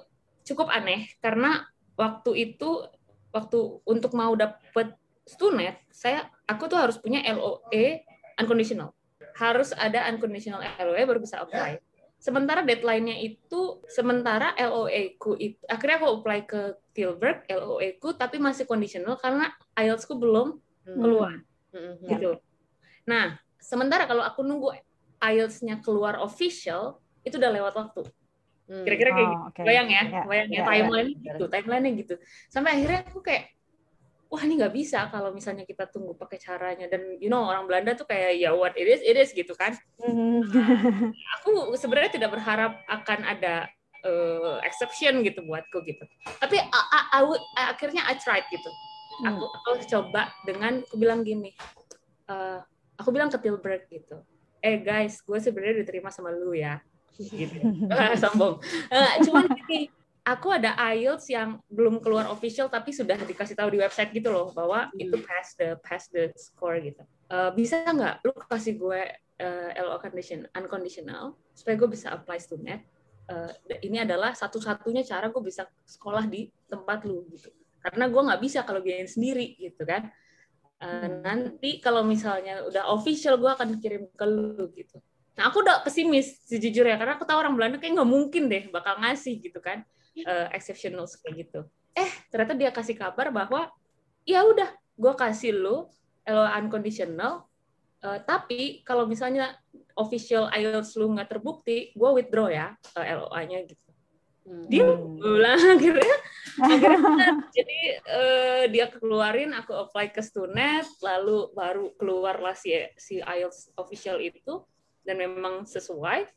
cukup 0.47 0.71
aneh 0.71 1.11
karena 1.19 1.67
waktu 1.99 2.31
itu 2.55 2.87
waktu 3.35 3.59
untuk 3.83 4.15
mau 4.15 4.31
dapet 4.39 4.95
stunet 5.27 5.83
saya 5.91 6.31
aku 6.47 6.71
tuh 6.71 6.79
harus 6.79 6.95
punya 7.03 7.27
LOE 7.27 8.07
unconditional 8.39 8.95
harus 9.35 9.75
ada 9.75 10.07
unconditional 10.11 10.63
LOE 10.79 11.03
baru 11.05 11.19
bisa 11.19 11.43
apply 11.43 11.79
sementara 12.17 12.65
deadline-nya 12.65 13.21
itu 13.21 13.85
sementara 13.85 14.55
LOE 14.57 15.19
ku 15.21 15.37
itu 15.37 15.61
akhirnya 15.69 16.01
aku 16.01 16.09
apply 16.23 16.39
ke 16.49 16.61
Tilburg 16.95 17.45
LOE 17.51 17.99
ku 18.01 18.15
tapi 18.15 18.41
masih 18.41 18.65
conditional 18.65 19.19
karena 19.21 19.53
IELTS 19.77 20.07
ku 20.07 20.17
belum 20.17 20.59
keluar 20.87 21.43
Hmm. 21.75 21.99
gitu 22.07 22.39
nah 23.03 23.35
sementara 23.59 24.07
kalau 24.07 24.23
aku 24.23 24.47
nunggu 24.47 24.79
IELTS-nya 25.19 25.83
keluar 25.83 26.23
official 26.23 27.03
itu 27.27 27.35
udah 27.35 27.51
lewat 27.51 27.75
waktu 27.75 28.03
Hmm. 28.65 28.81
kira-kira 28.81 29.11
kayak 29.13 29.29
Oh, 29.29 29.33
gitu 29.35 29.45
oke. 29.53 29.61
bayang 29.69 29.89
ya, 29.93 30.03
Ya, 30.09 30.23
bayang 30.25 30.49
ya, 30.49 30.55
ya, 30.57 30.63
ya. 30.63 30.65
timeline 30.65 31.11
gitu, 31.21 31.45
timeline 31.53 31.87
gitu. 32.01 32.15
Sampai 32.49 32.81
akhirnya 32.81 33.05
aku 33.05 33.21
kayak, 33.21 33.53
wah 34.35 34.43
ini 34.43 34.59
nggak 34.59 34.75
bisa 34.75 35.07
kalau 35.15 35.31
misalnya 35.31 35.63
kita 35.63 35.87
tunggu 35.87 36.19
pakai 36.19 36.43
caranya. 36.43 36.91
Dan 36.91 37.23
you 37.23 37.31
know 37.31 37.47
orang 37.47 37.71
Belanda 37.71 37.95
tuh 37.95 38.11
kayak 38.11 38.35
ya 38.35 38.51
what 38.51 38.75
it 38.75 38.91
is 38.91 38.99
it 39.07 39.15
is 39.15 39.31
gitu 39.31 39.55
kan. 39.55 39.79
Hmm. 40.03 40.43
Aku 41.39 41.71
sebenarnya 41.79 42.19
tidak 42.19 42.35
berharap 42.35 42.83
akan 42.91 43.23
ada 43.23 43.71
uh, 44.03 44.59
exception 44.67 45.23
gitu 45.23 45.39
buatku 45.47 45.87
gitu. 45.87 46.03
Tapi 46.43 46.59
I, 46.59 46.67
I, 46.67 47.01
I 47.15 47.21
would, 47.23 47.43
akhirnya 47.55 48.03
I 48.03 48.19
tried 48.19 48.51
gitu. 48.51 48.71
Aku 49.23 49.47
aku 49.47 49.71
coba 49.87 50.35
dengan 50.43 50.83
aku 50.83 50.99
bilang 50.99 51.23
gini 51.23 51.55
uh, 52.27 52.59
aku 52.99 53.15
bilang 53.15 53.31
ke 53.31 53.39
Tilburg 53.39 53.87
gitu. 53.87 54.19
Eh 54.59 54.83
guys 54.83 55.23
gue 55.23 55.39
sebenarnya 55.39 55.87
diterima 55.87 56.11
sama 56.11 56.35
lu 56.35 56.59
ya. 56.59 56.83
Gitu. 57.15 57.63
Sombong. 58.23 58.59
Uh, 58.91 59.13
cuman 59.23 59.47
gini 59.63 59.87
aku 60.25 60.49
ada 60.57 60.73
IELTS 60.97 61.29
yang 61.29 61.61
belum 61.69 62.01
keluar 62.01 62.33
official 62.33 62.73
tapi 62.73 62.97
sudah 62.97 63.21
dikasih 63.21 63.55
tahu 63.55 63.77
di 63.77 63.79
website 63.79 64.11
gitu 64.17 64.33
loh 64.33 64.51
bahwa 64.57 64.89
hmm. 64.91 65.05
itu 65.05 65.17
pass 65.21 65.53
the 65.61 65.77
pass 65.85 66.09
the 66.09 66.33
score 66.35 66.81
gitu. 66.81 67.05
Uh, 67.29 67.53
bisa 67.53 67.85
nggak 67.85 68.25
lu 68.25 68.33
kasih 68.49 68.81
gue 68.81 69.01
uh, 69.45 69.69
LO 69.77 70.01
condition 70.01 70.49
unconditional 70.57 71.37
supaya 71.53 71.77
gue 71.77 71.89
bisa 71.93 72.13
apply 72.13 72.41
student 72.41 72.81
uh, 73.29 73.53
ini 73.85 74.01
adalah 74.01 74.33
satu-satunya 74.33 75.05
cara 75.05 75.29
gue 75.29 75.43
bisa 75.45 75.69
sekolah 75.85 76.25
di 76.25 76.49
tempat 76.73 77.05
lu 77.05 77.29
gitu. 77.29 77.53
Karena 77.85 78.09
gue 78.09 78.23
nggak 78.25 78.41
bisa 78.41 78.65
kalau 78.65 78.81
biayain 78.81 79.09
sendiri 79.09 79.61
gitu 79.61 79.85
kan. 79.85 80.09
Uh, 80.81 81.21
nanti 81.21 81.85
kalau 81.85 82.01
misalnya 82.03 82.65
udah 82.65 82.89
official 82.97 83.37
gue 83.37 83.49
akan 83.53 83.77
kirim 83.77 84.09
ke 84.09 84.25
lu 84.25 84.73
gitu. 84.73 85.01
Nah 85.37 85.53
aku 85.53 85.61
udah 85.61 85.85
pesimis 85.85 86.45
sejujurnya 86.49 86.97
karena 86.97 87.21
aku 87.21 87.29
tahu 87.29 87.45
orang 87.45 87.53
Belanda 87.57 87.77
kayak 87.77 88.01
nggak 88.01 88.11
mungkin 88.11 88.49
deh 88.49 88.65
bakal 88.73 88.97
ngasih 89.03 89.37
gitu 89.43 89.61
kan 89.61 89.85
uh, 90.23 90.49
exceptional 90.55 91.09
kayak 91.23 91.49
gitu. 91.49 91.61
Eh 91.99 92.11
ternyata 92.31 92.55
dia 92.55 92.71
kasih 92.71 92.95
kabar 92.95 93.35
bahwa 93.35 93.71
ya 94.23 94.47
udah 94.47 94.71
gue 94.95 95.15
kasih 95.19 95.53
lo 95.55 95.91
LO 96.25 96.47
unconditional 96.57 97.45
uh, 98.05 98.19
tapi 98.23 98.85
kalau 98.87 99.05
misalnya 99.09 99.57
official 99.97 100.51
IELTS 100.53 100.99
lu 100.99 101.15
nggak 101.15 101.31
terbukti, 101.31 101.95
gue 101.95 102.11
withdraw 102.11 102.51
ya 102.51 102.75
uh, 102.99 103.05
eh, 103.05 103.17
LOA-nya 103.17 103.59
gitu. 103.65 103.89
Hmm. 104.45 104.69
Dia 104.69 104.85
bilang 104.93 105.61
akhirnya, 105.81 106.17
akhirnya 106.61 107.29
jadi 107.49 107.81
uh, 108.05 108.63
dia 108.69 108.87
keluarin, 108.93 109.57
aku 109.57 109.73
apply 109.73 110.13
ke 110.13 110.21
Stunet, 110.21 110.85
lalu 111.01 111.49
baru 111.57 111.97
keluarlah 111.97 112.53
si 112.53 112.77
si 113.01 113.25
IELTS 113.25 113.73
official 113.81 114.21
itu 114.21 114.61
dan 115.05 115.17
memang 115.17 115.65
sesuai 115.65 116.29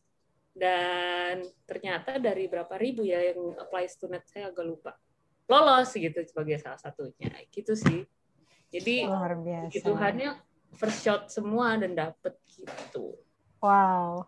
dan 0.57 1.45
ternyata 1.69 2.17
dari 2.17 2.49
berapa 2.49 2.73
ribu 2.81 3.05
ya 3.05 3.21
yang 3.21 3.53
apply 3.61 3.85
student 3.85 4.25
saya 4.25 4.49
agak 4.49 4.65
lupa. 4.65 4.91
Lolos 5.47 5.93
gitu 5.93 6.17
sebagai 6.25 6.57
salah 6.59 6.81
satunya. 6.81 7.29
Gitu 7.53 7.77
sih. 7.77 8.03
Jadi 8.73 9.07
luar 9.07 9.37
biasa. 9.37 9.85
Tuhannya 9.85 10.31
first 10.75 11.05
shot 11.05 11.29
semua 11.31 11.77
dan 11.79 11.95
dapet 11.95 12.35
gitu. 12.51 13.15
Wow. 13.61 14.27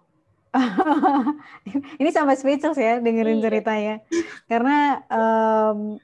Ini 2.01 2.09
sama 2.09 2.33
speechless 2.37 2.79
ya 2.79 3.01
dengerin 3.01 3.41
iya. 3.41 3.45
ceritanya. 3.49 3.95
Karena 4.47 4.77
um, 5.11 5.99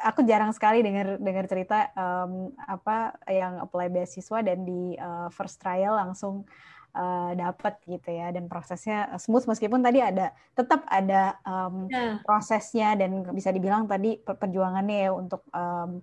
aku 0.00 0.24
jarang 0.24 0.50
sekali 0.56 0.80
dengar 0.80 1.20
dengar 1.20 1.44
cerita 1.46 1.92
um, 1.94 2.50
apa 2.64 3.14
yang 3.28 3.60
apply 3.60 3.92
beasiswa 3.92 4.40
dan 4.40 4.64
di 4.64 4.96
uh, 4.96 5.28
first 5.30 5.60
trial 5.60 6.00
langsung 6.00 6.48
uh, 6.96 7.30
dapat 7.36 7.76
gitu 7.84 8.08
ya 8.08 8.32
dan 8.32 8.48
prosesnya 8.48 9.12
smooth 9.20 9.44
meskipun 9.44 9.84
tadi 9.84 10.00
ada 10.00 10.32
tetap 10.56 10.88
ada 10.88 11.36
um, 11.44 11.86
yeah. 11.92 12.16
prosesnya 12.24 12.96
dan 12.96 13.20
bisa 13.36 13.52
dibilang 13.52 13.84
tadi 13.84 14.16
perjuangannya 14.24 14.96
ya 15.06 15.10
untuk 15.12 15.44
um, 15.52 16.00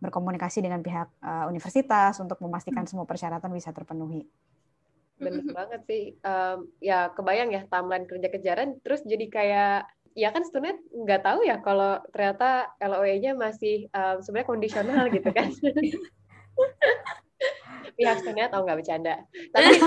berkomunikasi 0.00 0.64
dengan 0.64 0.80
pihak 0.80 1.12
uh, 1.20 1.44
universitas 1.52 2.16
untuk 2.18 2.40
memastikan 2.40 2.88
hmm. 2.88 2.90
semua 2.90 3.04
persyaratan 3.04 3.52
bisa 3.52 3.70
terpenuhi. 3.70 4.24
Benar 5.20 5.44
banget 5.52 5.80
sih. 5.84 6.04
Um, 6.24 6.72
ya 6.80 7.12
kebayang 7.12 7.52
ya 7.52 7.68
timeline 7.68 8.08
kerja 8.08 8.32
kejaran 8.32 8.80
terus 8.80 9.04
jadi 9.04 9.26
kayak 9.28 9.76
ya 10.16 10.32
kan 10.32 10.42
student 10.42 10.80
nggak 10.90 11.22
tahu 11.22 11.44
ya 11.44 11.60
kalau 11.60 12.00
ternyata 12.10 12.72
LOE-nya 12.80 13.36
masih 13.36 13.92
um, 13.92 14.24
sebenarnya 14.24 14.48
kondisional 14.48 15.04
gitu 15.12 15.28
kan. 15.30 15.52
pihak 17.96 18.18
senior 18.24 18.48
atau 18.48 18.64
nggak 18.64 18.78
bercanda? 18.80 19.14
Tapi 19.52 19.72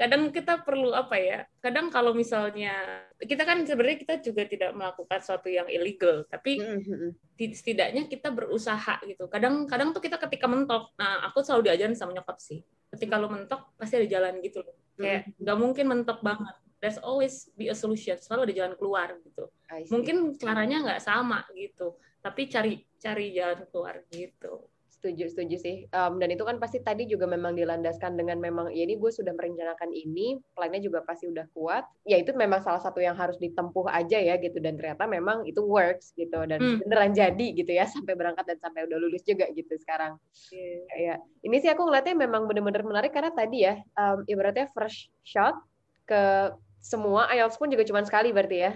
kadang 0.00 0.32
kita 0.32 0.64
perlu 0.64 0.96
apa 0.96 1.16
ya? 1.20 1.38
Kadang 1.60 1.92
kalau 1.92 2.16
misalnya 2.16 3.04
kita 3.20 3.44
kan 3.44 3.60
sebenarnya 3.64 3.98
kita 4.00 4.14
juga 4.24 4.48
tidak 4.48 4.72
melakukan 4.72 5.20
sesuatu 5.20 5.52
yang 5.52 5.68
illegal 5.68 6.24
tapi 6.28 6.56
mm-hmm. 6.60 7.36
setidaknya 7.36 8.08
kita 8.08 8.32
berusaha 8.32 9.00
gitu. 9.04 9.28
Kadang 9.28 9.68
kadang 9.68 9.92
tuh 9.92 10.00
kita 10.00 10.16
ketika 10.16 10.48
mentok 10.48 10.96
nah 10.96 11.24
aku 11.28 11.44
selalu 11.44 11.68
diajarin 11.72 11.96
sama 11.96 12.16
nyokap 12.16 12.40
sih. 12.40 12.64
Ketika 12.90 13.20
lo 13.20 13.28
mentok 13.28 13.76
pasti 13.76 14.00
ada 14.00 14.08
jalan 14.08 14.40
gitu 14.40 14.64
loh. 14.64 14.76
Kayak 14.96 15.32
nggak 15.36 15.40
mm-hmm. 15.40 15.60
mungkin 15.60 15.84
mentok 15.88 16.20
banget. 16.24 16.56
There's 16.80 16.96
always 16.96 17.52
be 17.60 17.68
a 17.68 17.76
solution. 17.76 18.16
Selalu 18.16 18.48
ada 18.48 18.54
jalan 18.56 18.74
keluar 18.80 19.12
gitu. 19.20 19.52
Mungkin 19.92 20.40
caranya 20.40 20.80
nggak 20.80 21.04
sama 21.04 21.44
gitu 21.52 22.00
tapi 22.20 22.52
cari 22.52 22.76
cari 23.00 23.32
jalan 23.32 23.64
keluar 23.72 24.04
gitu. 24.12 24.68
Setuju 25.00 25.32
setuju 25.32 25.56
sih. 25.56 25.76
Um, 25.96 26.20
dan 26.20 26.28
itu 26.28 26.44
kan 26.44 26.60
pasti 26.60 26.84
tadi 26.84 27.08
juga 27.08 27.24
memang 27.24 27.56
dilandaskan 27.56 28.20
dengan 28.20 28.36
memang 28.36 28.68
ya 28.68 28.84
ini 28.84 29.00
gue 29.00 29.08
sudah 29.08 29.32
merencanakan 29.32 29.96
ini 29.96 30.36
plannya 30.52 30.84
juga 30.84 31.00
pasti 31.00 31.24
udah 31.24 31.48
kuat. 31.56 31.88
Ya 32.04 32.20
itu 32.20 32.36
memang 32.36 32.60
salah 32.60 32.84
satu 32.84 33.00
yang 33.00 33.16
harus 33.16 33.40
ditempuh 33.40 33.88
aja 33.88 34.20
ya 34.20 34.36
gitu. 34.36 34.60
Dan 34.60 34.76
ternyata 34.76 35.08
memang 35.08 35.48
itu 35.48 35.64
works 35.64 36.12
gitu. 36.20 36.44
Dan 36.44 36.60
hmm. 36.60 36.78
beneran 36.84 37.16
jadi 37.16 37.46
gitu 37.56 37.72
ya 37.72 37.88
sampai 37.96 38.12
berangkat 38.12 38.44
dan 38.44 38.60
sampai 38.60 38.84
udah 38.84 38.98
lulus 39.00 39.24
juga 39.24 39.48
gitu 39.56 39.72
sekarang. 39.80 40.20
Yeah. 40.52 40.84
ya 40.92 41.14
ini 41.48 41.56
sih 41.64 41.72
aku 41.72 41.88
ngeliatnya 41.88 42.20
memang 42.20 42.44
bener-bener 42.44 42.84
menarik 42.84 43.16
karena 43.16 43.32
tadi 43.32 43.64
ya 43.64 43.80
um, 43.96 44.20
ibaratnya 44.28 44.68
first 44.76 45.08
shot 45.24 45.56
ke 46.04 46.52
semua 46.84 47.24
IELTS 47.32 47.56
pun 47.56 47.72
juga 47.72 47.88
cuma 47.88 48.04
sekali 48.04 48.36
berarti 48.36 48.58
ya. 48.68 48.72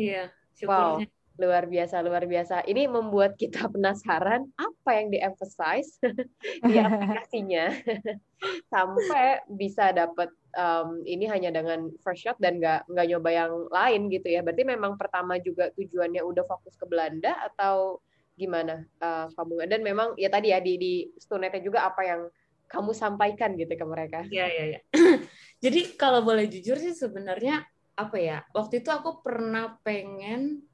Iya 0.00 0.24
yeah, 0.32 0.64
wow 0.64 0.96
Luar 1.38 1.70
biasa, 1.70 2.02
luar 2.02 2.26
biasa. 2.26 2.66
Ini 2.66 2.90
membuat 2.90 3.38
kita 3.38 3.64
penasaran 3.74 4.50
apa 4.58 4.90
yang 4.90 5.08
di-emphasize 5.14 6.02
di 6.68 6.74
aplikasinya 6.76 7.70
sampai 8.74 9.46
bisa 9.46 9.94
dapat 9.94 10.34
um, 10.58 11.00
ini 11.06 11.30
hanya 11.30 11.54
dengan 11.54 11.94
first 12.02 12.26
shot 12.26 12.36
dan 12.42 12.58
nggak 12.58 12.90
nggak 12.90 13.06
nyoba 13.14 13.30
yang 13.30 13.52
lain 13.70 14.10
gitu 14.10 14.28
ya. 14.34 14.42
Berarti 14.42 14.66
memang 14.66 14.98
pertama 14.98 15.38
juga 15.38 15.70
tujuannya 15.78 16.26
udah 16.26 16.44
fokus 16.44 16.74
ke 16.74 16.84
Belanda 16.90 17.38
atau 17.54 18.02
gimana 18.34 18.82
uh, 18.98 19.30
kamu? 19.30 19.70
Dan 19.70 19.80
memang 19.86 20.18
ya 20.18 20.28
tadi 20.28 20.50
ya 20.50 20.58
di 20.58 20.74
di 20.74 20.92
Stunetnya 21.16 21.62
juga 21.62 21.86
apa 21.86 22.02
yang 22.02 22.26
kamu 22.68 22.92
sampaikan 22.92 23.56
gitu 23.56 23.72
ke 23.72 23.86
mereka? 23.88 24.20
Iya 24.28 24.46
iya 24.46 24.64
iya. 24.76 24.80
Jadi 25.64 25.96
kalau 25.96 26.20
boleh 26.22 26.46
jujur 26.46 26.76
sih 26.76 26.92
sebenarnya 26.92 27.64
apa 27.98 28.16
ya? 28.20 28.38
Waktu 28.54 28.84
itu 28.84 28.90
aku 28.92 29.24
pernah 29.24 29.80
pengen 29.82 30.67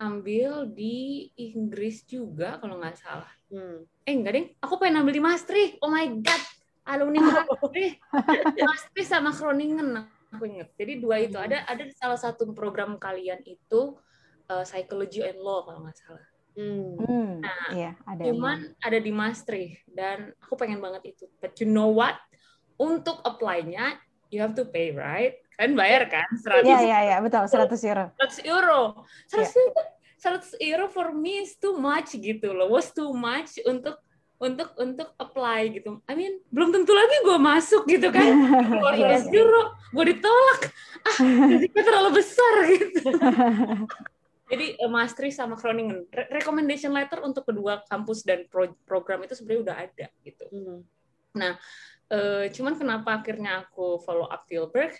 ambil 0.00 0.64
di 0.64 1.28
Inggris 1.36 2.08
juga 2.08 2.56
kalau 2.56 2.80
nggak 2.80 2.96
salah. 2.96 3.28
Hmm. 3.52 3.84
Eh 4.08 4.16
enggak 4.16 4.32
deh, 4.32 4.46
aku 4.64 4.80
pengen 4.80 5.04
ambil 5.04 5.14
di 5.14 5.22
Maastricht. 5.22 5.76
Oh 5.84 5.92
my 5.92 6.08
god, 6.24 6.42
alumni 6.88 7.20
Maastricht, 7.28 8.00
Maastricht 8.56 9.08
sama 9.12 9.30
Groningen 9.36 10.08
aku 10.30 10.46
inget. 10.46 10.68
Jadi 10.78 10.92
dua 11.02 11.20
itu 11.20 11.36
hmm. 11.36 11.46
ada 11.46 11.58
ada 11.66 11.84
salah 11.92 12.18
satu 12.18 12.54
program 12.54 12.96
kalian 12.96 13.42
itu 13.44 13.98
uh, 14.48 14.64
psychology 14.64 15.26
and 15.26 15.38
law 15.42 15.66
kalau 15.66 15.84
nggak 15.84 15.98
salah. 15.98 16.24
Hmm. 16.56 16.98
hmm. 16.98 17.30
Nah, 17.44 17.68
iya, 17.74 17.90
ada 18.06 18.22
cuman 18.26 18.58
ya. 18.74 18.86
ada 18.90 18.98
di 18.98 19.12
Maastricht 19.14 19.86
dan 19.90 20.34
aku 20.42 20.54
pengen 20.58 20.82
banget 20.82 21.14
itu. 21.14 21.24
But 21.38 21.58
you 21.60 21.68
know 21.68 21.90
what? 21.90 22.18
Untuk 22.80 23.20
apply-nya 23.26 24.00
you 24.32 24.40
have 24.40 24.56
to 24.56 24.64
pay, 24.64 24.94
right? 24.94 25.36
Kan 25.60 25.76
bayar 25.76 26.08
kan 26.08 26.28
100 26.40 26.64
Iya 26.64 26.78
iya 26.80 26.98
iya 27.04 27.16
betul 27.20 27.44
100 27.44 27.68
euro. 27.92 28.04
100 28.16 28.48
euro. 28.48 28.80
100 29.28 29.36
yeah. 29.36 29.50
euro. 29.60 29.82
100 30.20 30.56
euro 30.72 30.84
for 30.88 31.12
me 31.12 31.44
is 31.44 31.60
too 31.60 31.76
much 31.76 32.16
gitu 32.16 32.56
loh. 32.56 32.72
Was 32.72 32.92
too 32.96 33.12
much 33.12 33.60
untuk 33.68 34.00
untuk 34.40 34.72
untuk 34.80 35.12
apply 35.20 35.68
gitu. 35.68 36.00
I 36.08 36.16
mean, 36.16 36.40
belum 36.48 36.72
tentu 36.72 36.96
lagi 36.96 37.16
gue 37.28 37.36
masuk 37.36 37.84
gitu 37.84 38.08
kan. 38.08 38.24
Yeah, 38.96 39.20
euro, 39.36 39.76
gue 39.92 40.04
ditolak. 40.16 40.60
Ah, 41.04 41.16
jadi 41.60 41.68
terlalu 41.68 42.10
besar 42.24 42.54
gitu. 42.72 43.00
Jadi 44.50 44.74
uh, 44.82 44.90
Maastricht 44.90 45.38
sama 45.38 45.54
Groningen, 45.54 46.10
Re 46.10 46.26
recommendation 46.42 46.90
letter 46.90 47.22
untuk 47.22 47.46
kedua 47.46 47.86
kampus 47.86 48.26
dan 48.26 48.50
pro 48.50 48.74
program 48.82 49.22
itu 49.22 49.38
sebenarnya 49.38 49.62
udah 49.62 49.76
ada 49.78 50.06
gitu. 50.26 50.44
Hmm. 50.50 50.78
Nah, 51.38 51.54
uh, 52.10 52.50
cuman 52.50 52.74
kenapa 52.74 53.22
akhirnya 53.22 53.62
aku 53.62 54.02
follow 54.02 54.26
up 54.26 54.42
Tilburg? 54.50 54.90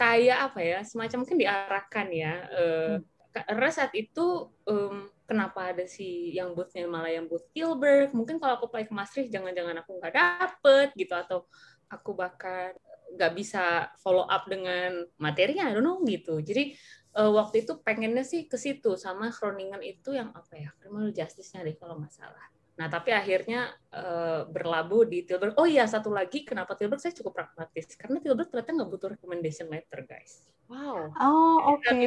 Kayak 0.00 0.38
apa 0.48 0.60
ya 0.64 0.78
semacam 0.80 1.28
mungkin 1.28 1.38
diarahkan 1.44 2.08
ya 2.08 2.34
uh, 2.56 2.96
karena 3.30 3.70
saat 3.70 3.92
itu 3.92 4.48
um, 4.66 5.06
kenapa 5.28 5.70
ada 5.70 5.86
si 5.86 6.34
yang 6.34 6.56
boothnya 6.56 6.90
malah 6.90 7.14
yang 7.14 7.30
booth 7.30 7.46
Gilbert? 7.54 8.10
Mungkin 8.10 8.42
kalau 8.42 8.58
aku 8.58 8.66
play 8.66 8.82
ke 8.82 8.90
Maastricht 8.90 9.30
jangan-jangan 9.30 9.86
aku 9.86 10.02
nggak 10.02 10.14
dapet 10.14 10.88
gitu 10.98 11.14
atau 11.14 11.46
aku 11.86 12.18
bahkan 12.18 12.74
nggak 13.14 13.32
bisa 13.38 13.94
follow 14.02 14.26
up 14.26 14.50
dengan 14.50 15.06
materinya 15.22 15.70
I 15.70 15.78
don't 15.78 15.86
know 15.86 16.02
gitu. 16.02 16.42
Jadi 16.42 16.74
uh, 17.14 17.30
waktu 17.30 17.62
itu 17.62 17.78
pengennya 17.78 18.26
sih 18.26 18.50
ke 18.50 18.58
situ 18.58 18.98
sama 18.98 19.30
Groningen 19.30 19.82
itu 19.82 20.14
yang 20.14 20.34
apa 20.34 20.58
ya 20.58 20.74
criminal 20.82 21.14
justice-nya 21.14 21.62
deh 21.62 21.78
kalau 21.78 22.02
nggak 22.02 22.10
salah 22.10 22.46
Nah, 22.78 22.88
tapi 22.88 23.12
akhirnya 23.12 23.74
uh, 23.92 24.48
berlabuh 24.48 25.04
di 25.04 25.26
Tilburg. 25.26 25.56
Oh 25.60 25.68
iya, 25.68 25.84
satu 25.84 26.08
lagi 26.08 26.46
kenapa 26.46 26.72
Tilburg 26.78 27.02
saya 27.02 27.12
cukup 27.12 27.36
pragmatis. 27.36 27.92
Karena 27.98 28.22
Tilburg 28.22 28.48
ternyata 28.48 28.72
nggak 28.72 28.90
butuh 28.90 29.08
recommendation 29.16 29.68
letter, 29.68 30.06
guys. 30.08 30.48
Wow. 30.70 31.10
Oh, 31.18 31.76
oke. 31.76 31.82
Okay. 31.84 32.06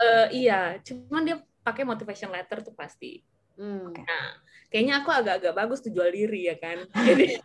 Uh, 0.00 0.26
iya, 0.30 0.78
cuman 0.80 1.22
dia 1.26 1.36
pakai 1.64 1.82
motivation 1.82 2.30
letter 2.30 2.62
tuh 2.62 2.72
pasti. 2.72 3.20
Hmm. 3.58 3.90
Okay. 3.90 4.02
Nah, 4.06 4.26
kayaknya 4.70 4.94
aku 5.02 5.10
agak-agak 5.10 5.54
bagus 5.54 5.82
tuh 5.82 5.90
jual 5.90 6.10
diri 6.10 6.50
ya 6.50 6.56
kan. 6.58 6.86
Jadi, 6.90 7.38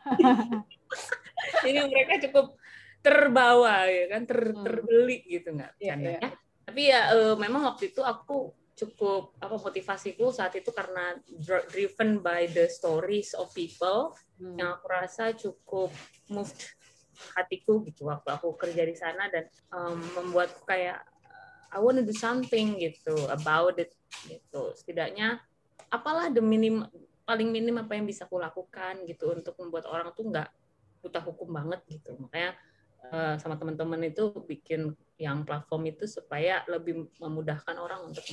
jadi 1.66 1.80
mereka 1.90 2.14
cukup 2.30 2.58
terbawa 3.00 3.88
ya 3.88 4.06
kan, 4.12 4.22
ter, 4.28 4.40
hmm. 4.54 4.64
terbeli 4.66 5.18
gitu 5.26 5.56
nggak? 5.56 5.74
Yeah, 5.82 5.98
yeah. 5.98 6.32
Tapi 6.70 6.82
ya 6.86 7.02
uh, 7.18 7.36
memang 7.40 7.66
waktu 7.66 7.90
itu 7.90 8.06
aku 8.06 8.54
cukup 8.80 9.36
apa 9.44 9.60
motivasiku 9.60 10.32
saat 10.32 10.56
itu 10.56 10.72
karena 10.72 11.20
driven 11.68 12.24
by 12.24 12.48
the 12.48 12.72
stories 12.72 13.36
of 13.36 13.52
people 13.52 14.16
hmm. 14.40 14.56
yang 14.56 14.80
aku 14.80 14.88
rasa 14.88 15.36
cukup 15.36 15.92
moved 16.32 16.64
hatiku 17.36 17.84
gitu 17.84 18.08
waktu 18.08 18.32
aku 18.32 18.56
kerja 18.56 18.88
di 18.88 18.96
sana 18.96 19.28
dan 19.28 19.52
um, 19.76 20.00
membuatku 20.16 20.64
kayak 20.64 21.04
I 21.70 21.78
want 21.84 22.00
to 22.00 22.06
do 22.08 22.16
something 22.16 22.80
gitu 22.80 23.28
about 23.28 23.76
it 23.78 23.92
gitu 24.26 24.72
setidaknya 24.80 25.44
apalah 25.92 26.32
the 26.32 26.40
minim 26.40 26.88
paling 27.28 27.52
minim 27.52 27.78
apa 27.78 28.00
yang 28.00 28.08
bisa 28.08 28.26
aku 28.26 28.40
lakukan 28.40 29.04
gitu 29.06 29.36
untuk 29.36 29.54
membuat 29.60 29.86
orang 29.86 30.16
tuh 30.16 30.32
nggak 30.32 30.50
buta 31.04 31.20
hukum 31.22 31.52
banget 31.52 31.84
gitu 31.92 32.16
makanya 32.18 32.56
uh, 33.12 33.36
sama 33.38 33.60
teman-teman 33.60 34.08
itu 34.08 34.32
bikin 34.48 34.96
yang 35.20 35.44
platform 35.44 35.92
itu 35.92 36.08
supaya 36.08 36.64
lebih 36.72 37.12
memudahkan 37.20 37.76
orang 37.76 38.08
untuk 38.08 38.24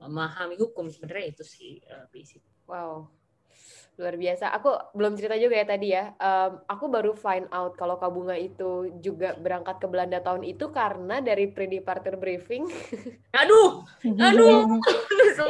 memahami 0.00 0.56
hukum 0.56 0.88
sebenarnya 0.88 1.36
itu 1.36 1.44
sih 1.44 1.84
uh, 1.84 2.08
Wow, 2.64 3.12
luar 4.00 4.16
biasa. 4.16 4.52
Aku 4.56 4.72
belum 4.96 5.20
cerita 5.20 5.36
juga 5.36 5.60
ya 5.60 5.66
tadi 5.68 5.88
ya. 5.92 6.16
Um, 6.16 6.64
aku 6.64 6.84
baru 6.88 7.12
find 7.12 7.48
out 7.52 7.76
kalau 7.76 8.00
Kak 8.00 8.08
Bunga 8.08 8.36
itu 8.36 8.88
juga 9.04 9.36
berangkat 9.36 9.76
ke 9.76 9.86
Belanda 9.88 10.20
tahun 10.24 10.48
itu 10.48 10.72
karena 10.72 11.20
dari 11.20 11.48
pre-departure 11.52 12.16
briefing. 12.16 12.68
Aduh, 13.44 13.84
aduh. 14.00 14.80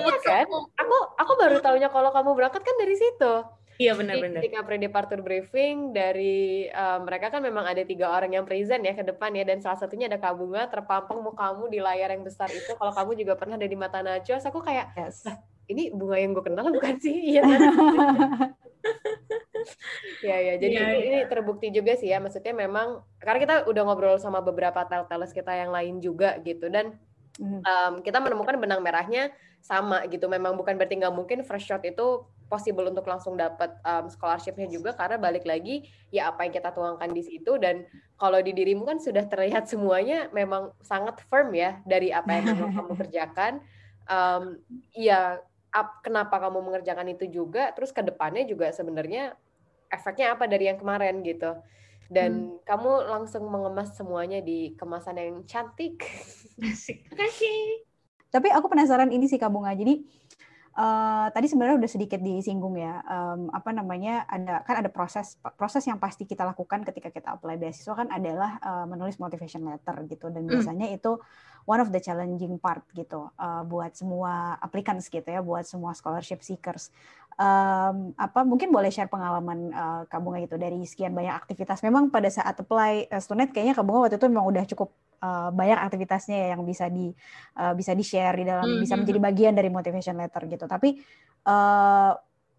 iya 0.03 0.17
kan? 0.27 0.47
Aku 0.75 0.97
aku 1.15 1.33
baru 1.39 1.63
tahunya 1.63 1.87
kalau 1.87 2.11
kamu 2.11 2.35
berangkat 2.35 2.67
kan 2.67 2.77
dari 2.83 2.99
situ. 2.99 3.33
Iya 3.77 3.93
benar-benar. 3.93 4.41
Ketika 4.41 4.65
pre-departure 4.65 5.21
briefing 5.21 5.93
dari 5.93 6.69
uh, 6.73 7.01
mereka 7.05 7.29
kan 7.29 7.45
memang 7.45 7.69
ada 7.69 7.85
tiga 7.85 8.09
orang 8.09 8.33
yang 8.33 8.49
present 8.49 8.81
ya 8.81 8.97
ke 8.97 9.05
depan 9.05 9.37
ya 9.37 9.45
dan 9.45 9.61
salah 9.61 9.77
satunya 9.77 10.09
ada 10.09 10.17
Kak 10.17 10.37
Bunga 10.37 10.65
terpampang 10.69 11.21
mukamu 11.21 11.69
di 11.69 11.81
layar 11.81 12.13
yang 12.13 12.25
besar 12.25 12.49
itu. 12.49 12.73
Kalau 12.73 12.93
kamu 12.93 13.21
juga 13.21 13.37
pernah 13.37 13.61
ada 13.61 13.69
di 13.69 13.77
mata 13.77 14.01
Najwa, 14.01 14.41
aku 14.41 14.61
kayak 14.65 14.97
yes. 14.97 15.29
ini 15.69 15.93
bunga 15.93 16.17
yang 16.17 16.33
gue 16.33 16.45
kenal 16.45 16.73
bukan 16.73 16.97
sih? 17.01 17.17
Iya. 17.37 17.43
Kan? 17.45 17.61
ya 20.23 20.37
ya 20.39 20.55
jadi 20.63 20.77
ya, 20.79 20.87
ini, 20.95 21.19
ya. 21.25 21.27
terbukti 21.27 21.75
juga 21.75 21.99
sih 21.99 22.07
ya 22.07 22.23
maksudnya 22.23 22.55
memang 22.55 23.03
karena 23.19 23.39
kita 23.43 23.55
udah 23.67 23.83
ngobrol 23.83 24.15
sama 24.23 24.39
beberapa 24.39 24.87
tel-teles 24.87 25.35
kita 25.35 25.51
yang 25.59 25.75
lain 25.75 25.99
juga 25.99 26.39
gitu 26.47 26.71
dan 26.71 26.95
um, 27.43 27.99
kita 28.01 28.23
menemukan 28.23 28.57
benang 28.63 28.81
merahnya 28.81 29.35
sama 29.59 30.07
gitu 30.07 30.31
memang 30.31 30.55
bukan 30.55 30.79
berarti 30.79 31.03
nggak 31.03 31.15
mungkin 31.15 31.43
first 31.43 31.67
shot 31.67 31.83
itu 31.83 32.23
possible 32.47 32.87
untuk 32.87 33.07
langsung 33.07 33.35
dapat 33.35 33.75
um, 33.83 34.07
scholarshipnya 34.07 34.71
juga 34.71 34.95
karena 34.95 35.19
balik 35.19 35.43
lagi 35.43 35.87
ya 36.15 36.31
apa 36.31 36.47
yang 36.47 36.55
kita 36.55 36.71
tuangkan 36.71 37.11
di 37.11 37.23
situ 37.27 37.59
dan 37.59 37.87
kalau 38.17 38.39
di 38.39 38.55
dirimu 38.55 38.87
kan 38.87 38.99
sudah 39.03 39.27
terlihat 39.27 39.67
semuanya 39.67 40.31
memang 40.31 40.71
sangat 40.81 41.19
firm 41.27 41.53
ya 41.53 41.83
dari 41.83 42.15
apa 42.15 42.31
yang 42.39 42.55
kamu, 42.55 42.67
kamu 42.73 42.93
kerjakan 43.07 43.53
um, 44.07 44.59
ya 44.95 45.43
ap, 45.75 46.01
kenapa 46.07 46.39
kamu 46.39 46.63
mengerjakan 46.63 47.11
itu 47.11 47.27
juga 47.29 47.75
terus 47.75 47.91
ke 47.91 48.01
depannya 48.01 48.47
juga 48.47 48.71
sebenarnya 48.71 49.35
efeknya 49.91 50.35
apa 50.35 50.47
dari 50.47 50.71
yang 50.71 50.79
kemarin 50.79 51.23
gitu 51.27 51.59
dan 52.07 52.55
hmm. 52.55 52.63
kamu 52.63 53.11
langsung 53.11 53.51
mengemas 53.51 53.99
semuanya 53.99 54.39
di 54.39 54.79
kemasan 54.79 55.19
yang 55.19 55.43
cantik. 55.43 56.07
Terima 56.63 57.17
kasih. 57.19 57.83
Tapi 58.31 58.49
aku 58.55 58.67
penasaran 58.71 59.11
ini 59.11 59.27
sih 59.27 59.39
Kak 59.41 59.51
Bunga. 59.51 59.75
Jadi 59.75 60.07
Uh, 60.77 61.33
tadi 61.33 61.49
sebenarnya 61.49 61.81
udah 61.81 61.89
sedikit 61.89 62.21
disinggung 62.21 62.77
ya 62.77 63.01
um, 63.09 63.49
apa 63.49 63.73
namanya 63.73 64.29
ada 64.29 64.61
kan 64.61 64.85
ada 64.85 64.93
proses 64.93 65.41
proses 65.57 65.81
yang 65.89 65.97
pasti 65.97 66.29
kita 66.29 66.45
lakukan 66.45 66.85
ketika 66.85 67.09
kita 67.09 67.33
apply 67.33 67.57
beasiswa 67.57 67.97
kan 67.97 68.13
adalah 68.13 68.61
uh, 68.61 68.85
menulis 68.85 69.17
motivation 69.17 69.65
letter 69.65 70.05
gitu 70.05 70.29
dan 70.29 70.45
hmm. 70.45 70.53
biasanya 70.53 70.93
mm. 70.93 70.97
itu 71.01 71.17
one 71.65 71.81
of 71.81 71.89
the 71.89 71.97
challenging 71.97 72.61
part 72.61 72.85
gitu 72.93 73.33
uh, 73.41 73.65
buat 73.65 73.97
semua 73.97 74.61
applicants 74.61 75.09
gitu 75.09 75.25
ya 75.25 75.41
buat 75.41 75.65
semua 75.65 75.97
scholarship 75.97 76.45
seekers 76.45 76.93
um, 77.37 78.17
apa 78.17 78.41
mungkin 78.43 78.73
boleh 78.73 78.89
share 78.89 79.09
pengalaman 79.09 79.71
uh, 79.73 80.03
Kak 80.09 80.21
Bunga 80.21 80.41
gitu 80.43 80.57
dari 80.57 80.81
sekian 80.89 81.13
banyak 81.13 81.33
aktivitas 81.33 81.85
memang 81.85 82.09
pada 82.09 82.29
saat 82.33 82.57
apply 82.57 83.13
uh, 83.13 83.21
Stunet 83.21 83.53
kayaknya 83.53 83.77
Kak 83.77 83.85
Bunga 83.85 84.09
waktu 84.09 84.17
itu 84.17 84.27
memang 84.29 84.49
udah 84.49 84.65
cukup 84.65 84.91
uh, 85.21 85.51
banyak 85.53 85.79
aktivitasnya 85.79 86.37
ya 86.37 86.47
yang 86.57 86.63
bisa 86.65 86.89
di 86.89 87.13
uh, 87.61 87.73
bisa 87.77 87.93
di 87.93 88.05
share 88.05 88.37
di 88.41 88.45
dalam 88.49 88.65
mm 88.65 88.73
-hmm. 88.77 88.83
bisa 88.83 88.95
menjadi 88.97 89.21
bagian 89.21 89.55
dari 89.55 89.69
motivation 89.69 90.17
letter 90.17 90.43
gitu. 90.49 90.65
Tapi 90.65 91.01
uh, 91.47 92.13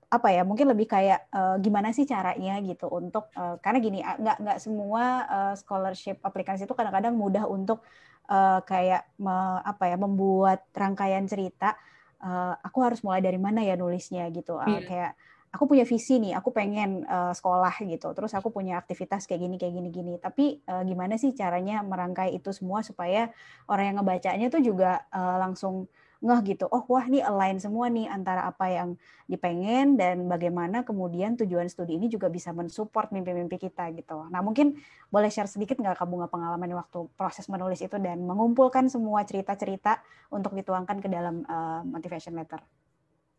apa 0.08 0.32
ya 0.32 0.48
mungkin 0.48 0.72
lebih 0.72 0.88
kayak 0.88 1.28
uh, 1.36 1.60
gimana 1.60 1.92
sih 1.92 2.08
caranya 2.08 2.64
gitu 2.64 2.88
untuk 2.88 3.28
uh, 3.36 3.60
karena 3.60 3.80
gini 3.84 4.00
nggak 4.00 4.40
nggak 4.40 4.60
semua 4.64 5.04
uh, 5.28 5.54
scholarship 5.60 6.24
aplikasi 6.24 6.64
itu 6.64 6.72
kadang-kadang 6.72 7.12
mudah 7.12 7.44
untuk 7.44 7.84
uh, 8.32 8.64
kayak 8.64 9.04
me, 9.20 9.36
apa 9.68 9.92
ya 9.92 10.00
membuat 10.00 10.64
rangkaian 10.72 11.28
cerita 11.28 11.76
uh, 12.22 12.54
aku 12.62 12.80
harus 12.82 13.00
mulai 13.06 13.22
dari 13.22 13.38
mana 13.38 13.62
ya 13.62 13.76
nulisnya 13.76 14.30
gitu 14.34 14.58
uh, 14.58 14.66
yeah. 14.66 14.84
kayak 14.84 15.12
aku 15.48 15.64
punya 15.74 15.88
visi 15.88 16.20
nih, 16.20 16.36
aku 16.36 16.52
pengen 16.52 17.08
uh, 17.08 17.32
sekolah 17.32 17.72
gitu, 17.88 18.12
terus 18.12 18.36
aku 18.36 18.52
punya 18.52 18.78
aktivitas 18.78 19.26
kayak 19.26 19.42
gini 19.48 19.56
kayak 19.56 19.74
gini 19.74 19.90
gini. 19.90 20.14
Tapi 20.20 20.62
uh, 20.68 20.84
gimana 20.84 21.16
sih 21.16 21.32
caranya 21.34 21.82
merangkai 21.82 22.36
itu 22.36 22.52
semua 22.52 22.84
supaya 22.84 23.32
orang 23.72 23.90
yang 23.90 23.98
ngebacanya 24.04 24.48
tuh 24.52 24.62
juga 24.62 25.08
uh, 25.10 25.42
langsung 25.42 25.88
ngeh 26.18 26.40
gitu. 26.54 26.66
Oh 26.74 26.82
wah 26.90 27.06
nih 27.06 27.22
align 27.22 27.62
semua 27.62 27.88
nih 27.94 28.10
antara 28.10 28.50
apa 28.50 28.66
yang 28.70 28.90
dipengen 29.30 30.00
dan 30.00 30.26
bagaimana 30.26 30.82
kemudian 30.82 31.38
tujuan 31.38 31.70
studi 31.70 32.00
ini 32.00 32.10
juga 32.10 32.32
bisa 32.32 32.50
mensupport 32.56 33.14
mimpi-mimpi 33.14 33.62
kita 33.62 33.94
gitu. 33.94 34.26
Nah 34.34 34.42
mungkin 34.42 34.80
boleh 35.14 35.30
share 35.30 35.50
sedikit 35.50 35.78
nggak 35.78 36.00
kamu 36.00 36.26
nggak 36.26 36.34
pengalaman 36.34 36.72
waktu 36.74 37.00
proses 37.14 37.46
menulis 37.52 37.80
itu 37.86 37.96
dan 38.02 38.26
mengumpulkan 38.26 38.90
semua 38.90 39.22
cerita-cerita 39.28 40.02
untuk 40.34 40.58
dituangkan 40.58 40.98
ke 40.98 41.08
dalam 41.12 41.46
uh, 41.46 41.86
motivation 41.86 42.34
letter. 42.34 42.60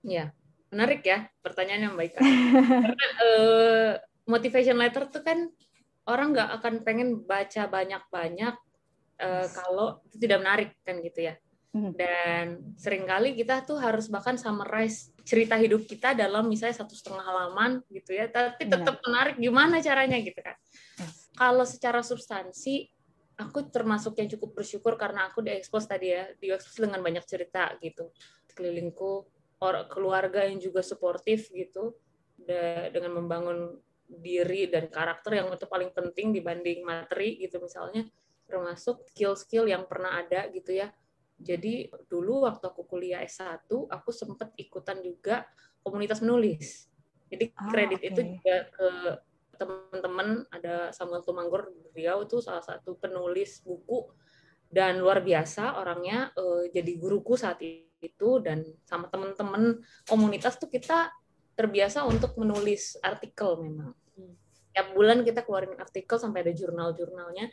Iya, 0.06 0.30
menarik 0.70 1.02
ya 1.02 1.26
pertanyaan 1.42 1.90
yang 1.90 1.96
baik 1.98 2.14
karena 2.86 3.06
uh, 3.24 3.90
motivation 4.30 4.78
letter 4.78 5.10
tuh 5.10 5.26
kan 5.26 5.50
orang 6.06 6.32
nggak 6.32 6.50
akan 6.62 6.74
pengen 6.86 7.24
baca 7.26 7.66
banyak-banyak 7.66 8.54
uh, 9.18 9.46
kalau 9.50 10.00
itu 10.06 10.16
tidak 10.22 10.38
menarik 10.40 10.70
kan 10.86 11.02
gitu 11.02 11.26
ya. 11.26 11.34
Dan 11.72 12.74
sering 12.80 13.04
kali 13.04 13.36
kita 13.36 13.60
tuh 13.62 13.76
harus 13.76 14.08
bahkan 14.08 14.40
summarize 14.40 15.12
cerita 15.20 15.52
hidup 15.60 15.84
kita 15.84 16.16
dalam 16.16 16.48
misalnya 16.48 16.80
satu 16.80 16.96
setengah 16.96 17.20
halaman 17.20 17.84
gitu 17.92 18.16
ya. 18.16 18.24
Tapi 18.32 18.64
tetap 18.64 19.04
menarik 19.04 19.36
gimana 19.36 19.78
caranya 19.84 20.16
gitu 20.16 20.40
kan. 20.40 20.56
Kalau 21.36 21.68
secara 21.68 22.00
substansi 22.00 22.88
aku 23.36 23.68
termasuk 23.68 24.16
yang 24.16 24.32
cukup 24.32 24.58
bersyukur 24.58 24.96
karena 24.96 25.28
aku 25.28 25.44
diekspos 25.44 25.84
tadi 25.84 26.08
ya. 26.08 26.32
Diekspos 26.40 26.80
dengan 26.80 27.04
banyak 27.04 27.24
cerita 27.28 27.76
gitu. 27.84 28.10
Kelilingku 28.56 29.28
orang 29.60 29.92
keluarga 29.92 30.48
yang 30.48 30.56
juga 30.58 30.80
suportif 30.80 31.52
gitu. 31.52 31.94
Dengan 32.88 33.12
membangun 33.12 33.76
diri 34.08 34.72
dan 34.72 34.88
karakter 34.88 35.36
yang 35.36 35.52
itu 35.52 35.68
paling 35.68 35.92
penting 35.92 36.32
dibanding 36.32 36.80
materi 36.80 37.36
gitu 37.44 37.60
misalnya. 37.60 38.08
Termasuk 38.48 39.04
skill-skill 39.12 39.68
yang 39.68 39.84
pernah 39.84 40.24
ada 40.24 40.48
gitu 40.48 40.72
ya. 40.72 40.88
Jadi 41.38 41.86
dulu 42.10 42.44
waktu 42.44 42.64
aku 42.66 42.82
kuliah 42.84 43.22
S1 43.22 43.70
aku 43.70 44.10
sempat 44.10 44.52
ikutan 44.58 44.98
juga 45.00 45.46
komunitas 45.80 46.18
menulis. 46.20 46.90
Jadi 47.30 47.54
ah, 47.54 47.70
kredit 47.70 48.00
okay. 48.02 48.10
itu 48.10 48.20
juga 48.36 48.56
ke 48.74 48.88
teman-teman 49.58 50.46
ada 50.54 50.94
Samuel 50.94 51.22
Tumanggur 51.26 51.70
beliau 51.90 52.22
itu 52.22 52.38
salah 52.38 52.62
satu 52.62 52.94
penulis 52.94 53.58
buku 53.66 54.06
dan 54.70 55.02
luar 55.02 55.18
biasa 55.18 55.82
orangnya 55.82 56.30
uh, 56.38 56.62
jadi 56.70 56.94
guruku 56.94 57.34
saat 57.34 57.58
itu 57.58 57.88
itu 58.02 58.38
dan 58.42 58.62
sama 58.86 59.10
teman-teman 59.10 59.82
komunitas 60.06 60.56
tuh 60.58 60.70
kita 60.70 61.10
terbiasa 61.58 62.06
untuk 62.06 62.38
menulis 62.38 62.94
artikel 63.02 63.58
memang. 63.58 63.90
Tiap 64.70 64.94
bulan 64.94 65.26
kita 65.26 65.42
keluarin 65.42 65.74
artikel 65.74 66.22
sampai 66.22 66.46
ada 66.46 66.54
jurnal-jurnalnya. 66.54 67.50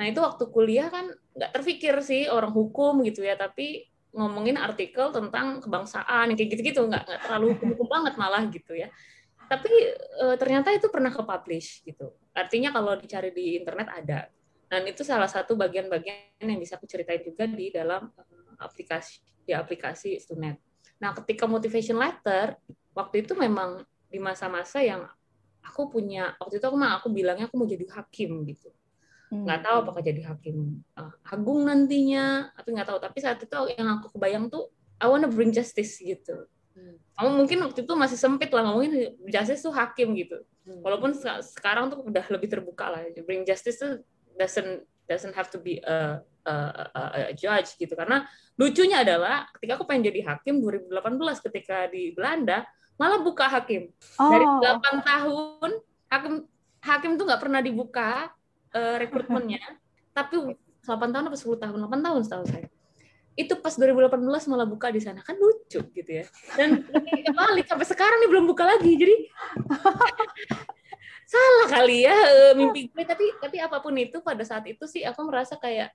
Nah 0.00 0.08
itu 0.08 0.24
waktu 0.24 0.48
kuliah 0.48 0.88
kan 0.88 1.12
nggak 1.36 1.52
terpikir 1.60 1.92
sih 2.00 2.24
orang 2.32 2.56
hukum 2.56 3.04
gitu 3.04 3.20
ya, 3.20 3.36
tapi 3.36 3.84
ngomongin 4.16 4.56
artikel 4.56 5.12
tentang 5.12 5.60
kebangsaan 5.60 6.32
kayak 6.32 6.48
gitu-gitu 6.56 6.88
nggak 6.88 7.04
nggak 7.04 7.20
terlalu 7.28 7.52
hukum-hukum 7.54 7.84
banget 7.84 8.14
malah 8.16 8.48
gitu 8.48 8.72
ya. 8.72 8.88
Tapi 9.44 9.68
e, 9.92 10.26
ternyata 10.40 10.72
itu 10.72 10.88
pernah 10.88 11.12
ke 11.12 11.20
publish 11.20 11.84
gitu. 11.84 12.16
Artinya 12.32 12.72
kalau 12.72 12.96
dicari 12.96 13.28
di 13.28 13.60
internet 13.60 13.88
ada. 13.92 14.20
Dan 14.70 14.88
itu 14.88 15.04
salah 15.04 15.28
satu 15.28 15.52
bagian-bagian 15.58 16.48
yang 16.48 16.56
bisa 16.56 16.80
aku 16.80 16.88
ceritain 16.88 17.20
juga 17.20 17.44
di 17.44 17.68
dalam 17.68 18.08
aplikasi 18.56 19.20
di 19.44 19.52
aplikasi 19.52 20.16
Stunet. 20.16 20.56
Nah, 21.02 21.10
ketika 21.12 21.44
motivation 21.50 21.98
letter 21.98 22.54
waktu 22.94 23.26
itu 23.26 23.34
memang 23.34 23.82
di 24.06 24.22
masa-masa 24.22 24.78
yang 24.78 25.10
aku 25.60 25.90
punya 25.90 26.38
waktu 26.38 26.62
itu 26.62 26.66
aku 26.70 26.78
aku 26.78 27.08
bilangnya 27.10 27.50
aku 27.50 27.58
mau 27.58 27.66
jadi 27.66 27.82
hakim 27.90 28.46
gitu. 28.46 28.70
Nggak 29.30 29.62
tahu 29.62 29.76
apakah 29.86 30.02
jadi 30.02 30.26
hakim 30.26 30.82
uh, 30.98 31.14
agung 31.30 31.62
nantinya 31.62 32.50
tapi 32.58 32.74
nggak 32.74 32.88
tahu. 32.90 32.98
Tapi 32.98 33.18
saat 33.22 33.38
itu 33.38 33.54
yang 33.78 33.88
aku 34.02 34.10
kebayang 34.18 34.50
tuh 34.50 34.66
I 34.98 35.06
wanna 35.06 35.30
bring 35.30 35.54
justice 35.54 36.02
gitu. 36.02 36.50
Hmm. 36.70 37.02
kamu 37.18 37.30
mungkin 37.34 37.58
waktu 37.66 37.82
itu 37.82 37.92
masih 37.98 38.14
sempit 38.14 38.54
lah 38.54 38.62
ngomongin 38.62 39.18
justice 39.26 39.62
tuh 39.62 39.74
hakim 39.74 40.14
gitu. 40.18 40.38
Hmm. 40.66 40.82
walaupun 40.86 41.14
sekarang 41.42 41.90
tuh 41.90 42.02
udah 42.02 42.26
lebih 42.26 42.50
terbuka 42.50 42.90
lah. 42.90 43.06
Bring 43.22 43.46
justice 43.46 43.78
tuh 43.78 44.02
doesn't 44.34 44.82
doesn't 45.06 45.34
have 45.34 45.50
to 45.50 45.58
be 45.58 45.82
a, 45.82 46.22
a, 46.46 46.54
a, 46.94 47.02
a 47.30 47.34
judge 47.34 47.78
gitu. 47.78 47.94
Karena 47.94 48.26
lucunya 48.58 49.06
adalah 49.06 49.46
ketika 49.54 49.78
aku 49.78 49.86
pengen 49.86 50.10
jadi 50.10 50.26
hakim 50.26 50.58
2018 50.62 51.46
ketika 51.50 51.86
di 51.90 52.14
Belanda 52.14 52.66
malah 52.98 53.22
buka 53.22 53.46
hakim. 53.46 53.94
Oh. 54.18 54.30
dari 54.30 54.46
8 54.46 55.06
tahun 55.06 55.70
hakim 56.10 56.34
hakim 56.82 57.10
tuh 57.14 57.24
nggak 57.28 57.42
pernah 57.42 57.60
dibuka 57.62 58.32
uh, 58.74 58.96
rekrutmennya 58.98 59.80
tapi 60.10 60.58
8 60.84 61.14
tahun 61.14 61.24
atau 61.30 61.38
10 61.38 61.62
tahun? 61.62 61.78
8 61.86 62.06
tahun 62.06 62.20
setahu 62.26 62.44
saya. 62.48 62.68
Itu 63.38 63.56
pas 63.62 63.72
2018 63.78 64.20
malah 64.50 64.66
buka 64.66 64.90
di 64.90 65.00
sana. 65.00 65.22
Kan 65.22 65.38
lucu 65.38 65.80
gitu 65.80 66.10
ya. 66.10 66.24
Dan 66.58 66.82
balik 67.38 67.70
sampai 67.70 67.86
sekarang 67.86 68.18
nih 68.24 68.28
belum 68.28 68.44
buka 68.50 68.66
lagi. 68.66 68.92
Jadi 68.98 69.16
salah 71.32 71.66
kali 71.70 72.10
ya 72.10 72.16
uh, 72.16 72.52
mimpi 72.58 72.90
gue. 72.90 73.04
Tapi 73.06 73.38
tapi 73.38 73.56
apa 73.62 73.78
pun 73.78 73.94
itu 73.94 74.18
pada 74.20 74.42
saat 74.42 74.66
itu 74.66 74.82
sih 74.90 75.06
aku 75.06 75.22
merasa 75.22 75.54
kayak 75.54 75.94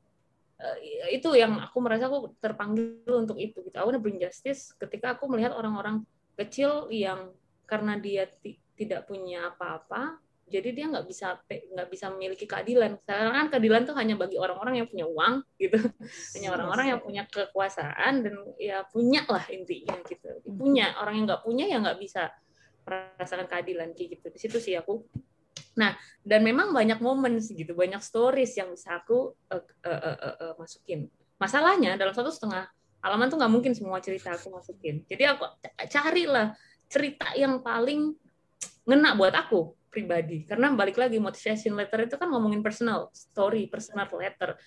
uh, 0.64 0.78
itu 1.12 1.28
yang 1.36 1.60
aku 1.60 1.78
merasa 1.84 2.08
aku 2.08 2.34
terpanggil 2.40 3.04
untuk 3.12 3.36
itu 3.36 3.60
gitu. 3.62 3.76
Aku 3.76 3.92
bring 4.00 4.22
justice 4.22 4.72
ketika 4.80 5.20
aku 5.20 5.28
melihat 5.28 5.52
orang-orang 5.52 6.08
kecil 6.40 6.88
yang 6.88 7.36
karena 7.68 8.00
dia 8.00 8.30
tidak 8.76 9.08
punya 9.08 9.52
apa-apa 9.52 10.20
jadi 10.46 10.70
dia 10.78 10.86
nggak 10.94 11.06
bisa 11.10 11.42
nggak 11.50 11.90
bisa 11.90 12.14
memiliki 12.14 12.46
keadilan. 12.46 13.02
Sekarang 13.02 13.34
kan 13.34 13.48
keadilan 13.50 13.82
tuh 13.82 13.98
hanya 13.98 14.14
bagi 14.14 14.38
orang-orang 14.38 14.78
yang 14.78 14.88
punya 14.88 15.06
uang 15.10 15.42
gitu. 15.58 15.82
Hanya 16.38 16.50
orang-orang 16.54 16.86
yang 16.94 17.00
punya 17.02 17.24
kekuasaan 17.26 18.22
dan 18.22 18.34
ya 18.62 18.86
punya 18.86 19.26
lah 19.26 19.42
intinya 19.50 19.98
gitu. 20.06 20.30
Hmm. 20.46 20.58
punya 20.62 20.94
orang 21.02 21.14
yang 21.18 21.26
nggak 21.26 21.42
punya 21.42 21.66
ya 21.66 21.78
nggak 21.82 21.98
bisa 21.98 22.30
merasakan 22.86 23.50
keadilan 23.50 23.90
kayak 23.98 24.22
gitu. 24.22 24.26
Di 24.30 24.40
situ 24.40 24.58
sih 24.62 24.78
aku. 24.78 25.02
Nah 25.82 25.98
dan 26.22 26.46
memang 26.46 26.70
banyak 26.70 27.02
momen 27.02 27.42
gitu 27.42 27.74
banyak 27.74 28.00
stories 28.06 28.54
yang 28.54 28.70
bisa 28.70 29.02
aku 29.02 29.34
uh, 29.50 29.66
uh, 29.82 29.90
uh, 29.90 30.18
uh, 30.22 30.36
uh, 30.46 30.54
masukin. 30.62 31.10
Masalahnya 31.42 31.98
dalam 31.98 32.14
satu 32.14 32.30
setengah 32.30 32.70
halaman 33.02 33.34
tuh 33.34 33.42
nggak 33.42 33.54
mungkin 33.54 33.74
semua 33.74 33.98
cerita 33.98 34.38
aku 34.38 34.54
masukin. 34.54 35.02
Jadi 35.10 35.26
aku 35.26 35.50
carilah 35.90 36.54
cerita 36.86 37.34
yang 37.34 37.66
paling 37.66 38.14
ngena 38.86 39.18
buat 39.18 39.34
aku 39.34 39.74
pribadi. 39.96 40.44
Karena 40.44 40.76
balik 40.76 41.00
lagi 41.00 41.16
motivation 41.16 41.80
letter 41.80 42.12
itu 42.12 42.20
kan 42.20 42.28
ngomongin 42.28 42.60
personal 42.60 43.08
story 43.16 43.72
personal 43.72 44.12
letter. 44.12 44.60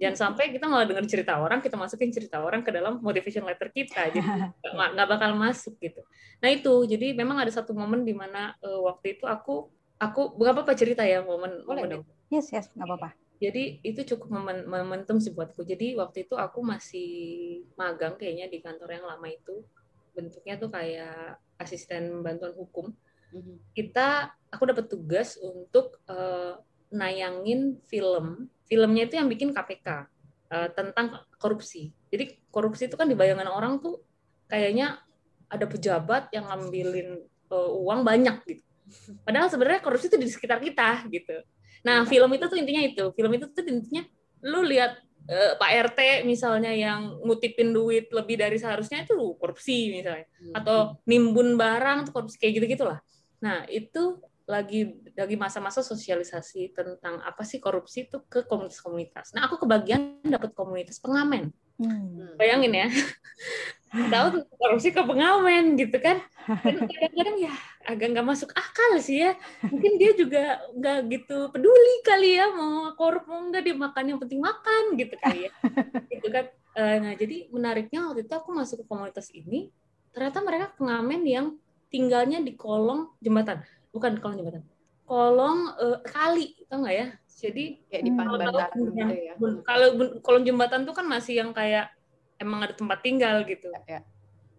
Jangan 0.00 0.16
sampai 0.16 0.48
kita 0.48 0.64
malah 0.64 0.88
dengar 0.88 1.04
cerita 1.04 1.36
orang 1.36 1.60
kita 1.60 1.76
masukin 1.76 2.08
cerita 2.08 2.40
orang 2.40 2.64
ke 2.64 2.72
dalam 2.72 3.04
motivation 3.04 3.44
letter 3.44 3.68
kita 3.68 4.08
jadi 4.08 4.16
nggak 4.96 5.08
bakal 5.12 5.36
masuk 5.36 5.76
gitu. 5.76 6.00
Nah 6.40 6.48
itu. 6.48 6.72
Jadi 6.88 7.12
memang 7.12 7.36
ada 7.36 7.52
satu 7.52 7.76
momen 7.76 8.08
di 8.08 8.16
mana 8.16 8.56
uh, 8.64 8.80
waktu 8.88 9.20
itu 9.20 9.28
aku 9.28 9.68
aku 10.00 10.40
nggak 10.40 10.52
apa-apa 10.56 10.72
cerita 10.72 11.04
ya 11.04 11.20
momen 11.20 11.60
Boleh, 11.68 11.84
momen 11.84 12.08
yes 12.32 12.48
yes 12.48 12.72
nggak 12.72 12.88
apa-apa. 12.88 13.12
Jadi 13.40 13.80
itu 13.80 14.00
cukup 14.16 14.36
momentum 14.68 15.16
sih 15.16 15.32
buatku. 15.32 15.64
Jadi 15.64 15.96
waktu 15.96 16.28
itu 16.28 16.36
aku 16.36 16.60
masih 16.60 17.10
magang 17.72 18.20
kayaknya 18.20 18.52
di 18.52 18.60
kantor 18.60 19.00
yang 19.00 19.04
lama 19.08 19.28
itu. 19.32 19.64
Bentuknya 20.12 20.60
tuh 20.60 20.68
kayak 20.68 21.40
asisten 21.56 22.20
bantuan 22.20 22.52
hukum. 22.52 22.92
Kita 23.74 24.34
aku 24.50 24.62
dapat 24.66 24.86
tugas 24.90 25.38
untuk 25.40 26.02
uh, 26.10 26.58
nayangin 26.90 27.78
film. 27.86 28.50
Filmnya 28.66 29.06
itu 29.06 29.18
yang 29.18 29.26
bikin 29.30 29.50
KPK 29.50 29.86
uh, 29.88 29.98
eh, 30.54 30.68
tentang 30.74 31.26
korupsi. 31.38 31.90
Jadi 32.10 32.38
korupsi 32.50 32.86
itu 32.86 32.94
kan 32.94 33.06
di 33.06 33.18
bayangan 33.18 33.50
orang 33.50 33.82
tuh 33.82 34.02
kayaknya 34.46 34.98
ada 35.50 35.66
pejabat 35.66 36.30
yang 36.30 36.46
ngambilin 36.46 37.18
uh, 37.50 37.70
uang 37.74 38.06
banyak 38.06 38.36
gitu. 38.46 38.62
Padahal 39.22 39.46
sebenarnya 39.50 39.82
korupsi 39.82 40.10
itu 40.10 40.18
di 40.18 40.26
sekitar 40.30 40.58
kita 40.58 41.06
gitu. 41.10 41.42
Nah, 41.86 42.02
film 42.06 42.30
itu 42.34 42.44
tuh 42.50 42.58
intinya 42.58 42.82
itu. 42.82 43.04
Film 43.14 43.32
itu 43.34 43.46
tuh 43.50 43.62
intinya 43.66 44.02
lu 44.42 44.66
lihat 44.66 44.98
uh, 45.30 45.52
Pak 45.58 45.70
RT 45.90 46.26
misalnya 46.26 46.74
yang 46.74 47.22
ngutipin 47.22 47.70
duit 47.70 48.10
lebih 48.10 48.38
dari 48.38 48.58
seharusnya 48.58 49.06
itu 49.06 49.14
korupsi 49.38 49.94
misalnya. 49.94 50.26
Hmm. 50.26 50.54
atau 50.62 50.78
nimbun 51.06 51.54
barang 51.54 52.10
tuh 52.10 52.12
korupsi 52.14 52.36
kayak 52.38 52.62
gitu-gitulah. 52.62 52.98
Nah, 53.40 53.64
itu 53.68 54.20
lagi 54.50 54.98
lagi 55.14 55.36
masa-masa 55.38 55.80
sosialisasi 55.80 56.74
tentang 56.74 57.22
apa 57.22 57.46
sih 57.46 57.62
korupsi 57.62 58.10
itu 58.10 58.18
ke 58.26 58.42
komunitas-komunitas. 58.44 59.30
Nah, 59.32 59.46
aku 59.46 59.62
kebagian 59.62 60.20
dapat 60.26 60.50
komunitas 60.52 60.98
pengamen. 60.98 61.54
Hmm. 61.80 62.36
Bayangin 62.36 62.76
ya, 62.76 62.88
tahu 64.12 64.44
korupsi 64.60 64.92
ke 64.92 65.00
pengamen 65.00 65.80
gitu 65.80 65.96
kan? 65.96 66.20
Kadang-kadang 66.44 67.36
ya 67.40 67.54
agak 67.88 68.12
nggak 68.12 68.26
masuk 68.26 68.50
akal 68.52 69.00
sih 69.00 69.24
ya. 69.24 69.32
Mungkin 69.64 69.96
dia 69.96 70.12
juga 70.12 70.60
nggak 70.76 70.98
gitu 71.08 71.48
peduli 71.48 71.96
kali 72.04 72.36
ya 72.36 72.52
mau 72.52 72.92
korup 72.98 73.24
mau 73.24 73.40
nggak 73.48 73.62
dia 73.64 73.76
makan 73.78 74.04
yang 74.12 74.18
penting 74.20 74.44
makan 74.44 74.82
gitu 75.00 75.14
kali 75.24 75.48
ya. 75.48 75.50
gitu 76.12 76.28
kan. 76.28 76.44
Eh, 76.76 76.96
nah 77.00 77.12
jadi 77.16 77.50
menariknya 77.50 78.12
waktu 78.12 78.28
itu 78.28 78.34
aku 78.36 78.50
masuk 78.54 78.84
ke 78.84 78.86
komunitas 78.86 79.32
ini, 79.32 79.72
ternyata 80.12 80.38
mereka 80.44 80.66
pengamen 80.76 81.22
yang 81.24 81.46
tinggalnya 81.90 82.38
di 82.40 82.54
kolong 82.54 83.12
jembatan, 83.18 83.60
bukan 83.90 84.16
kolong 84.22 84.38
jembatan, 84.38 84.62
kolong 85.10 85.74
uh, 85.74 85.98
kali, 86.06 86.54
tau 86.70 86.86
nggak 86.86 86.96
ya? 86.96 87.06
Jadi 87.40 87.64
kayak 87.88 88.02
di 88.04 88.12
bantaran 88.14 88.70
gitu 88.78 89.16
ya. 89.16 89.34
Kalau 89.66 89.88
kolong 90.22 90.44
jembatan 90.46 90.86
tuh 90.86 90.94
kan 90.94 91.08
masih 91.08 91.42
yang 91.42 91.50
kayak 91.50 91.90
emang 92.38 92.62
ada 92.64 92.74
tempat 92.76 93.00
tinggal 93.02 93.42
gitu. 93.48 93.72
Ya. 93.88 94.04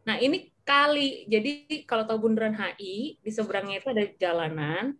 Nah, 0.04 0.18
ini 0.18 0.50
kali. 0.66 1.30
Jadi 1.30 1.84
kalau 1.86 2.10
tahu 2.10 2.30
bundaran 2.30 2.58
HI, 2.58 3.22
di 3.22 3.32
seberangnya 3.32 3.82
itu 3.82 3.88
ada 3.94 4.04
jalanan. 4.18 4.98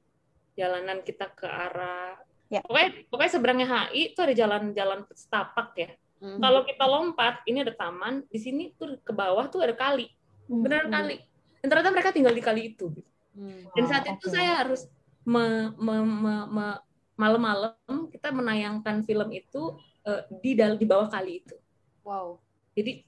Jalanan 0.54 1.02
kita 1.02 1.34
ke 1.34 1.50
arah 1.50 2.22
ya. 2.52 2.62
Pokoknya 2.62 2.90
pokoknya 3.10 3.32
seberangnya 3.32 3.68
HI 3.68 4.14
itu 4.14 4.20
ada 4.22 4.34
jalan-jalan 4.38 5.00
setapak 5.14 5.70
ya. 5.74 5.90
Hmm. 6.22 6.38
Kalau 6.38 6.62
kita 6.70 6.86
lompat, 6.86 7.42
ini 7.50 7.66
ada 7.66 7.74
taman, 7.74 8.22
di 8.30 8.38
sini 8.38 8.78
tuh 8.78 9.02
ke 9.02 9.10
bawah 9.10 9.50
tuh 9.50 9.66
ada 9.66 9.74
kali. 9.74 10.06
Hmm. 10.46 10.62
Beneran 10.62 10.94
kali. 10.94 11.18
Dan 11.62 11.68
ternyata 11.70 11.94
mereka 11.94 12.10
tinggal 12.10 12.34
di 12.34 12.44
kali 12.44 12.74
itu. 12.74 12.90
Hmm. 13.38 13.70
Dan 13.78 13.84
saat 13.88 14.04
oh, 14.10 14.18
itu 14.18 14.28
okay. 14.28 14.36
saya 14.36 14.52
harus 14.66 14.90
me, 15.24 15.72
me, 15.78 15.96
me, 16.02 16.36
me, 16.50 16.68
malam-malam 17.16 18.10
kita 18.10 18.34
menayangkan 18.34 19.06
film 19.06 19.30
itu 19.30 19.78
uh, 20.04 20.22
di 20.42 20.58
di 20.58 20.86
bawah 20.90 21.08
kali 21.08 21.46
itu. 21.46 21.56
Wow. 22.02 22.42
Jadi 22.74 23.06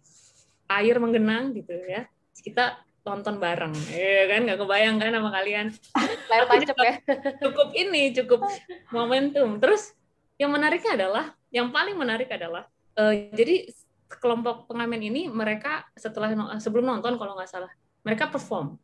air 0.70 0.96
menggenang 1.02 1.58
gitu 1.58 1.74
ya. 1.90 2.06
Kita 2.38 2.78
tonton 3.04 3.36
bareng, 3.36 3.76
ya 3.92 4.32
kan 4.32 4.48
nggak 4.48 4.60
kebayang 4.64 4.96
kan 4.96 5.12
sama 5.12 5.30
kalian. 5.36 5.68
Layar 6.32 6.46
tancap 6.48 6.78
ya. 6.80 6.94
Cukup 7.44 7.70
ini, 7.76 8.16
cukup 8.16 8.48
momentum. 8.96 9.60
Terus 9.60 9.92
yang 10.40 10.56
menariknya 10.56 10.96
adalah, 10.96 11.26
yang 11.52 11.68
paling 11.68 12.00
menarik 12.00 12.32
adalah, 12.32 12.64
uh, 12.96 13.12
jadi 13.36 13.68
kelompok 14.08 14.72
pengamen 14.72 15.04
ini 15.04 15.28
mereka 15.28 15.84
setelah 16.00 16.32
sebelum 16.64 16.88
nonton 16.88 17.20
kalau 17.20 17.36
nggak 17.36 17.52
salah, 17.52 17.72
mereka 18.04 18.30
perform. 18.30 18.78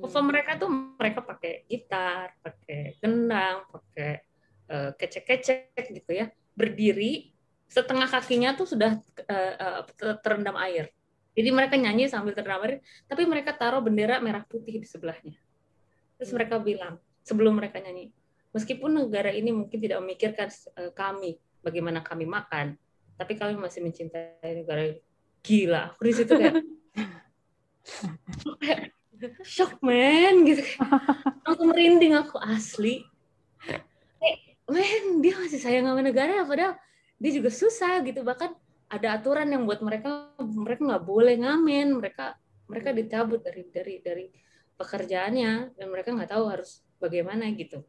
Perform 0.00 0.24
hmm. 0.24 0.32
mereka 0.32 0.50
tuh 0.56 0.70
mereka 0.70 1.20
pakai 1.20 1.68
gitar, 1.68 2.32
pakai 2.40 2.96
gendang, 3.02 3.68
pakai 3.68 4.24
uh, 4.70 4.90
kecek-kecek 4.96 5.84
gitu 5.92 6.10
ya. 6.14 6.32
Berdiri 6.56 7.34
setengah 7.70 8.08
kakinya 8.08 8.56
tuh 8.56 8.66
sudah 8.66 8.98
uh, 9.28 9.84
uh, 9.84 10.16
terendam 10.24 10.56
air. 10.58 10.90
Jadi 11.36 11.50
mereka 11.54 11.78
nyanyi 11.78 12.10
sambil 12.10 12.34
terendam 12.34 12.62
air 12.66 12.82
tapi 13.06 13.22
mereka 13.28 13.54
taruh 13.54 13.78
bendera 13.78 14.18
merah 14.18 14.42
putih 14.46 14.80
di 14.80 14.86
sebelahnya. 14.88 15.36
Terus 16.18 16.30
mereka 16.34 16.58
bilang 16.58 16.98
sebelum 17.22 17.60
mereka 17.60 17.78
nyanyi 17.78 18.10
meskipun 18.50 18.90
negara 18.90 19.30
ini 19.30 19.54
mungkin 19.54 19.78
tidak 19.78 20.02
memikirkan 20.02 20.50
uh, 20.74 20.90
kami 20.90 21.38
bagaimana 21.62 22.02
kami 22.02 22.26
makan 22.26 22.74
tapi 23.14 23.36
kami 23.36 23.54
masih 23.58 23.84
mencintai 23.84 24.64
negara 24.64 24.90
ini. 24.90 25.00
Gila 25.40 25.94
aku 25.96 26.02
di 26.04 26.12
situ 26.12 26.32
kayak 26.36 26.60
shock 29.44 29.80
man 29.84 30.48
gitu. 30.48 30.64
Aku 31.44 31.62
merinding 31.68 32.16
aku 32.16 32.40
asli. 32.40 33.04
Men 34.70 35.18
dia 35.18 35.34
masih 35.34 35.58
sayang 35.58 35.90
sama 35.90 36.00
negara 36.00 36.46
padahal 36.46 36.78
dia 37.18 37.30
juga 37.34 37.50
susah 37.50 38.00
gitu. 38.06 38.22
Bahkan 38.22 38.50
ada 38.90 39.18
aturan 39.18 39.50
yang 39.50 39.66
buat 39.66 39.82
mereka 39.82 40.30
mereka 40.38 40.82
nggak 40.86 41.04
boleh 41.04 41.34
ngamen. 41.42 41.98
Mereka 41.98 42.26
mereka 42.70 42.90
dicabut 42.94 43.42
dari 43.42 43.66
dari 43.68 43.94
dari 43.98 44.26
pekerjaannya 44.78 45.76
dan 45.76 45.86
mereka 45.90 46.14
nggak 46.14 46.30
tahu 46.30 46.44
harus 46.48 46.80
bagaimana 47.02 47.50
gitu. 47.52 47.82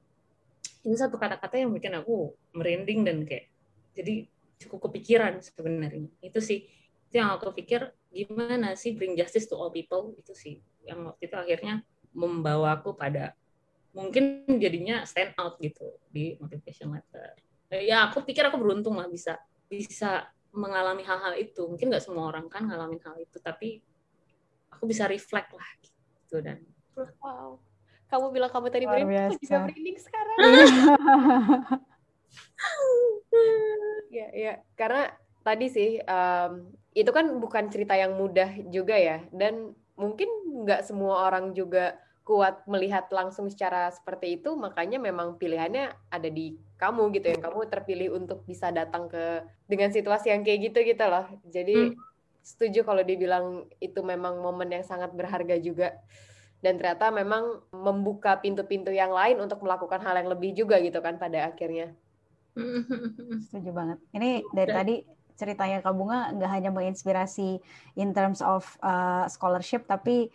Ini 0.82 0.98
satu 0.98 1.22
kata-kata 1.22 1.62
yang 1.62 1.70
bikin 1.70 1.94
aku 1.94 2.34
merinding 2.58 3.06
dan 3.06 3.22
kayak 3.24 3.54
jadi 3.94 4.26
cukup 4.66 4.90
kepikiran 4.90 5.38
sebenarnya. 5.40 6.10
Itu 6.26 6.42
sih 6.42 6.66
itu 7.08 7.16
yang 7.20 7.30
aku 7.38 7.54
pikir 7.54 7.94
gimana 8.12 8.76
sih 8.76 8.94
bring 8.94 9.16
justice 9.16 9.48
to 9.48 9.56
all 9.56 9.72
people? 9.72 10.14
Itu 10.20 10.36
sih 10.36 10.60
yang 10.84 11.08
waktu 11.08 11.32
itu 11.32 11.36
akhirnya 11.40 11.82
membawa 12.12 12.76
aku 12.76 12.94
pada 12.94 13.34
mungkin 13.92 14.48
jadinya 14.60 15.04
stand 15.08 15.36
out 15.40 15.60
gitu 15.64 15.96
di 16.12 16.36
motivation 16.40 16.92
letter. 16.92 17.36
Ya 17.72 18.12
aku 18.12 18.24
pikir 18.28 18.44
aku 18.44 18.60
beruntung 18.60 19.00
lah 19.00 19.08
bisa 19.08 19.40
bisa 19.72 20.28
mengalami 20.52 21.08
hal-hal 21.08 21.40
itu. 21.40 21.64
Mungkin 21.66 21.88
nggak 21.88 22.04
semua 22.04 22.28
orang 22.28 22.52
kan 22.52 22.68
ngalamin 22.68 23.00
hal 23.04 23.16
itu 23.20 23.40
tapi 23.40 23.80
aku 24.72 24.84
bisa 24.88 25.08
reflect 25.08 25.56
lah 25.56 25.70
gitu 25.80 26.44
dan 26.44 26.60
wow. 27.20 27.60
Kamu 28.12 28.28
bilang 28.36 28.52
kamu 28.52 28.68
tadi 28.68 28.84
merinding 28.84 29.40
juga 29.40 29.58
merinding 29.64 29.98
sekarang. 30.00 30.38
Ya 34.12 34.28
ya. 34.36 34.54
Karena 34.76 35.08
tadi 35.40 35.72
sih 35.72 35.92
um, 36.04 36.68
itu 36.92 37.08
kan 37.12 37.28
bukan 37.40 37.72
cerita 37.72 37.96
yang 37.96 38.20
mudah 38.20 38.52
juga 38.68 38.96
ya. 39.00 39.24
Dan 39.32 39.76
mungkin 39.96 40.28
nggak 40.66 40.88
semua 40.88 41.28
orang 41.32 41.56
juga 41.56 41.96
kuat 42.22 42.64
melihat 42.70 43.08
langsung 43.12 43.48
secara 43.48 43.92
seperti 43.92 44.40
itu. 44.40 44.54
Makanya 44.56 45.00
memang 45.00 45.40
pilihannya 45.40 45.92
ada 46.12 46.30
di 46.30 46.60
kamu 46.78 47.16
gitu 47.16 47.32
yang 47.32 47.42
kamu 47.42 47.60
terpilih 47.72 48.10
untuk 48.18 48.44
bisa 48.44 48.70
datang 48.70 49.08
ke 49.08 49.46
dengan 49.70 49.90
situasi 49.94 50.34
yang 50.34 50.44
kayak 50.44 50.72
gitu 50.72 50.80
gitu 50.84 51.06
loh. 51.08 51.28
Jadi 51.48 51.92
hmm. 51.92 51.98
setuju 52.44 52.84
kalau 52.84 53.04
dibilang 53.06 53.66
itu 53.80 54.00
memang 54.04 54.44
momen 54.44 54.70
yang 54.72 54.86
sangat 54.86 55.16
berharga 55.16 55.56
juga. 55.60 55.96
Dan 56.62 56.78
ternyata 56.78 57.10
memang 57.10 57.66
membuka 57.74 58.38
pintu-pintu 58.38 58.94
yang 58.94 59.10
lain 59.10 59.42
untuk 59.42 59.66
melakukan 59.66 59.98
hal 60.06 60.14
yang 60.14 60.30
lebih 60.30 60.54
juga 60.54 60.78
gitu 60.78 61.02
kan 61.02 61.18
pada 61.18 61.50
akhirnya. 61.50 61.90
Setuju 63.50 63.72
banget. 63.74 63.98
Ini 64.14 64.46
dari 64.54 64.72
tadi 64.72 64.96
ceritanya 65.42 65.82
Kak 65.82 65.98
Bunga 65.98 66.30
nggak 66.38 66.52
hanya 66.54 66.70
menginspirasi 66.70 67.58
in 67.98 68.14
terms 68.14 68.46
of 68.46 68.62
uh, 68.86 69.26
scholarship 69.26 69.90
tapi 69.90 70.30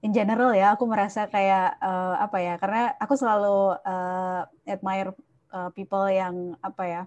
in 0.00 0.16
general 0.16 0.56
ya 0.56 0.72
aku 0.72 0.88
merasa 0.88 1.28
kayak 1.28 1.76
uh, 1.84 2.16
apa 2.16 2.38
ya 2.40 2.54
karena 2.56 2.96
aku 2.96 3.12
selalu 3.20 3.76
uh, 3.84 4.48
admire 4.64 5.12
uh, 5.52 5.68
people 5.76 6.08
yang 6.08 6.56
apa 6.64 6.84
ya 6.88 7.02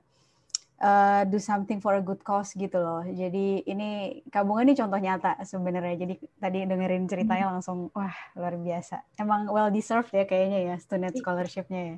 uh, 0.79 1.21
do 1.27 1.37
something 1.37 1.83
for 1.83 1.95
a 1.95 2.03
good 2.03 2.23
cause 2.23 2.55
gitu 2.55 2.79
loh. 2.79 3.03
Jadi 3.03 3.67
ini 3.67 4.21
kabungan 4.31 4.71
ini 4.71 4.75
contoh 4.75 4.99
nyata 4.99 5.35
sebenarnya. 5.43 5.95
Jadi 5.99 6.15
tadi 6.39 6.59
dengerin 6.65 7.05
ceritanya 7.05 7.45
hmm. 7.47 7.53
langsung 7.59 7.77
wah 7.91 8.15
luar 8.35 8.55
biasa. 8.55 9.03
Emang 9.19 9.47
well 9.51 9.69
deserved 9.69 10.11
ya 10.15 10.25
kayaknya 10.25 10.73
ya 10.73 10.75
student 10.79 11.13
iya. 11.13 11.19
scholarshipnya 11.19 11.81
ya. 11.81 11.95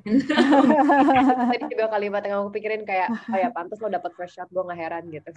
tadi 1.50 1.64
juga 1.70 1.86
kalimat 1.90 2.22
yang 2.26 2.44
aku 2.44 2.50
pikirin 2.58 2.82
kayak 2.82 3.08
oh 3.10 3.38
ya 3.38 3.48
pantas 3.54 3.80
lo 3.80 3.88
dapet 3.88 4.12
fresh 4.14 4.38
shot 4.38 4.50
gue 4.50 4.62
nggak 4.62 4.78
heran 4.78 5.04
gitu. 5.08 5.30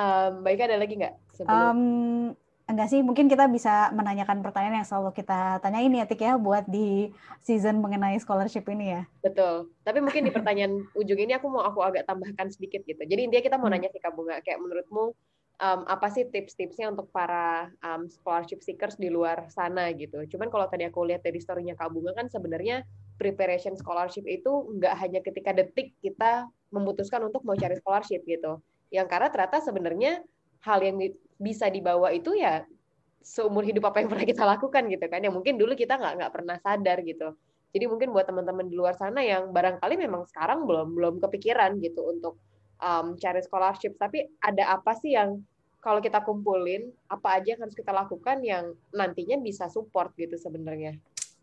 um, 0.00 0.32
baik 0.46 0.64
ada 0.64 0.76
lagi 0.78 0.94
nggak 0.98 1.14
sebelum? 1.34 1.54
Um, 1.54 1.80
Enggak 2.70 2.86
sih, 2.86 3.02
mungkin 3.02 3.26
kita 3.26 3.50
bisa 3.50 3.90
menanyakan 3.90 4.46
pertanyaan 4.46 4.78
yang 4.78 4.86
selalu 4.86 5.10
kita 5.10 5.58
tanyain 5.58 5.90
ya, 5.90 6.06
Tik 6.06 6.22
ya, 6.22 6.38
buat 6.38 6.70
di 6.70 7.10
season 7.42 7.82
mengenai 7.82 8.14
scholarship 8.22 8.62
ini 8.70 8.94
ya. 8.94 9.02
Betul. 9.26 9.74
Tapi 9.82 9.98
mungkin 9.98 10.22
di 10.22 10.30
pertanyaan 10.36 10.86
ujung 10.94 11.18
ini 11.18 11.34
aku 11.34 11.50
mau 11.50 11.66
aku 11.66 11.82
agak 11.82 12.06
tambahkan 12.06 12.46
sedikit 12.54 12.86
gitu. 12.86 13.02
Jadi 13.02 13.26
intinya 13.26 13.42
kita 13.42 13.58
mau 13.58 13.66
hmm. 13.66 13.74
nanya 13.74 13.90
sih 13.90 13.98
Kak 13.98 14.14
Bunga, 14.14 14.38
kayak 14.46 14.62
menurutmu 14.62 15.18
um, 15.58 15.80
apa 15.90 16.06
sih 16.14 16.30
tips-tipsnya 16.30 16.94
untuk 16.94 17.10
para 17.10 17.74
um, 17.82 18.06
scholarship 18.06 18.62
seekers 18.62 18.94
di 18.94 19.10
luar 19.10 19.50
sana 19.50 19.90
gitu. 19.90 20.22
Cuman 20.30 20.46
kalau 20.46 20.70
tadi 20.70 20.86
aku 20.86 21.02
lihat 21.10 21.26
dari 21.26 21.42
story-nya 21.42 21.74
Kak 21.74 21.90
Bunga 21.90 22.14
kan 22.14 22.30
sebenarnya 22.30 22.86
preparation 23.18 23.74
scholarship 23.74 24.22
itu 24.30 24.78
nggak 24.78 24.94
hanya 24.94 25.20
ketika 25.26 25.50
detik 25.50 25.90
kita 26.00 26.46
memutuskan 26.70 27.26
untuk 27.26 27.42
mau 27.42 27.58
cari 27.58 27.74
scholarship 27.82 28.22
gitu. 28.30 28.62
Yang 28.94 29.06
karena 29.10 29.28
ternyata 29.34 29.58
sebenarnya 29.58 30.12
hal 30.62 30.78
yang 30.86 30.96
bisa 31.40 31.72
dibawa 31.72 32.12
itu 32.12 32.36
ya 32.36 32.68
seumur 33.24 33.64
hidup 33.64 33.88
apa 33.88 34.04
yang 34.04 34.08
pernah 34.12 34.26
kita 34.28 34.44
lakukan 34.44 34.82
gitu 34.92 35.06
kan. 35.08 35.24
Ya 35.24 35.32
mungkin 35.32 35.56
dulu 35.56 35.72
kita 35.72 35.96
nggak 35.96 36.14
nggak 36.20 36.32
pernah 36.36 36.56
sadar 36.60 37.00
gitu. 37.00 37.32
Jadi 37.70 37.84
mungkin 37.86 38.10
buat 38.10 38.26
teman-teman 38.28 38.66
di 38.68 38.74
luar 38.76 38.98
sana 38.98 39.24
yang 39.24 39.54
barangkali 39.54 39.94
memang 39.96 40.26
sekarang 40.28 40.68
belum 40.68 40.92
belum 40.92 41.14
kepikiran 41.22 41.78
gitu 41.80 42.02
untuk 42.02 42.36
um, 42.82 43.16
cari 43.16 43.40
scholarship. 43.40 43.96
Tapi 43.96 44.26
ada 44.44 44.76
apa 44.76 44.92
sih 44.98 45.16
yang 45.16 45.40
kalau 45.80 46.04
kita 46.04 46.20
kumpulin 46.20 46.92
apa 47.08 47.40
aja 47.40 47.56
yang 47.56 47.64
harus 47.64 47.72
kita 47.72 47.94
lakukan 47.94 48.44
yang 48.44 48.76
nantinya 48.92 49.40
bisa 49.40 49.70
support 49.72 50.12
gitu 50.18 50.36
sebenarnya? 50.36 50.98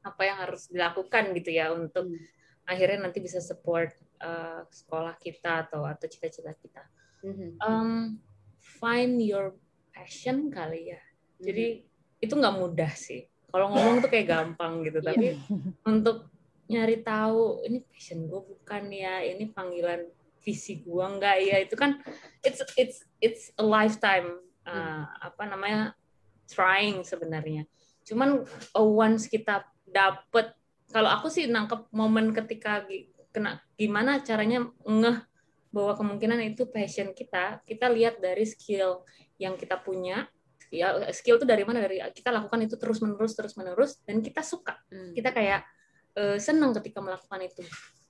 Apa 0.05 0.29
yang 0.29 0.37
harus 0.43 0.69
dilakukan 0.69 1.33
gitu 1.33 1.49
ya 1.55 1.73
untuk 1.73 2.11
hmm. 2.11 2.69
akhirnya 2.69 3.07
nanti 3.09 3.23
bisa 3.23 3.41
support 3.41 3.95
uh, 4.21 4.61
sekolah 4.67 5.17
kita 5.17 5.65
atau 5.69 5.87
atau 5.87 6.05
cita-cita 6.05 6.53
kita. 6.53 6.83
Hmm. 7.17 7.57
um, 7.65 7.91
find 8.61 9.17
your 9.17 9.57
passion 9.97 10.53
kali 10.53 10.93
ya. 10.93 11.01
Jadi 11.41 11.81
hmm. 11.81 12.23
itu 12.23 12.33
nggak 12.37 12.57
mudah 12.61 12.93
sih. 12.93 13.25
Kalau 13.49 13.73
ngomong 13.73 14.05
tuh 14.05 14.11
kayak 14.11 14.27
gampang 14.29 14.85
gitu, 14.85 15.01
iya. 15.01 15.07
tapi 15.09 15.27
untuk 15.89 16.29
nyari 16.67 16.99
tahu 17.01 17.63
ini 17.65 17.81
passion 17.81 18.27
gue 18.29 18.41
bukan 18.43 18.83
ya, 18.93 19.25
ini 19.25 19.49
panggilan 19.49 20.05
visi 20.43 20.79
gue 20.79 21.03
enggak 21.03 21.43
ya 21.43 21.59
itu 21.59 21.75
kan 21.75 21.99
it's 22.39 22.63
it's 22.79 23.03
it's 23.19 23.51
a 23.59 23.65
lifetime 23.65 24.39
uh, 24.63 25.03
apa 25.19 25.43
namanya 25.43 25.91
trying 26.47 27.03
sebenarnya. 27.03 27.67
Cuman 28.07 28.47
uh, 28.75 28.87
once 28.87 29.27
kita 29.27 29.67
dapet 29.87 30.55
kalau 30.87 31.11
aku 31.11 31.27
sih 31.27 31.51
nangkep 31.51 31.91
momen 31.91 32.31
ketika 32.31 32.83
kena 33.35 33.59
gimana 33.75 34.23
caranya 34.23 34.63
ngeh 34.87 35.19
bahwa 35.75 35.93
kemungkinan 35.99 36.39
itu 36.47 36.63
passion 36.71 37.11
kita, 37.11 37.59
kita 37.67 37.91
lihat 37.91 38.23
dari 38.23 38.47
skill 38.47 39.03
yang 39.37 39.55
kita 39.57 39.79
punya 39.81 40.25
ya 40.67 40.93
skill 41.15 41.39
itu 41.39 41.47
dari 41.47 41.63
mana? 41.63 41.81
Dari 41.85 42.03
kita 42.11 42.29
lakukan 42.33 42.59
itu 42.65 42.75
terus 42.75 42.99
menerus 42.99 43.33
terus 43.37 43.53
menerus 43.55 44.01
dan 44.03 44.19
kita 44.19 44.43
suka. 44.43 44.75
Hmm. 44.91 45.13
kita 45.15 45.31
kayak 45.31 45.61
uh, 46.17 46.37
senang 46.37 46.75
ketika 46.81 46.99
melakukan 46.99 47.41
itu. 47.45 47.63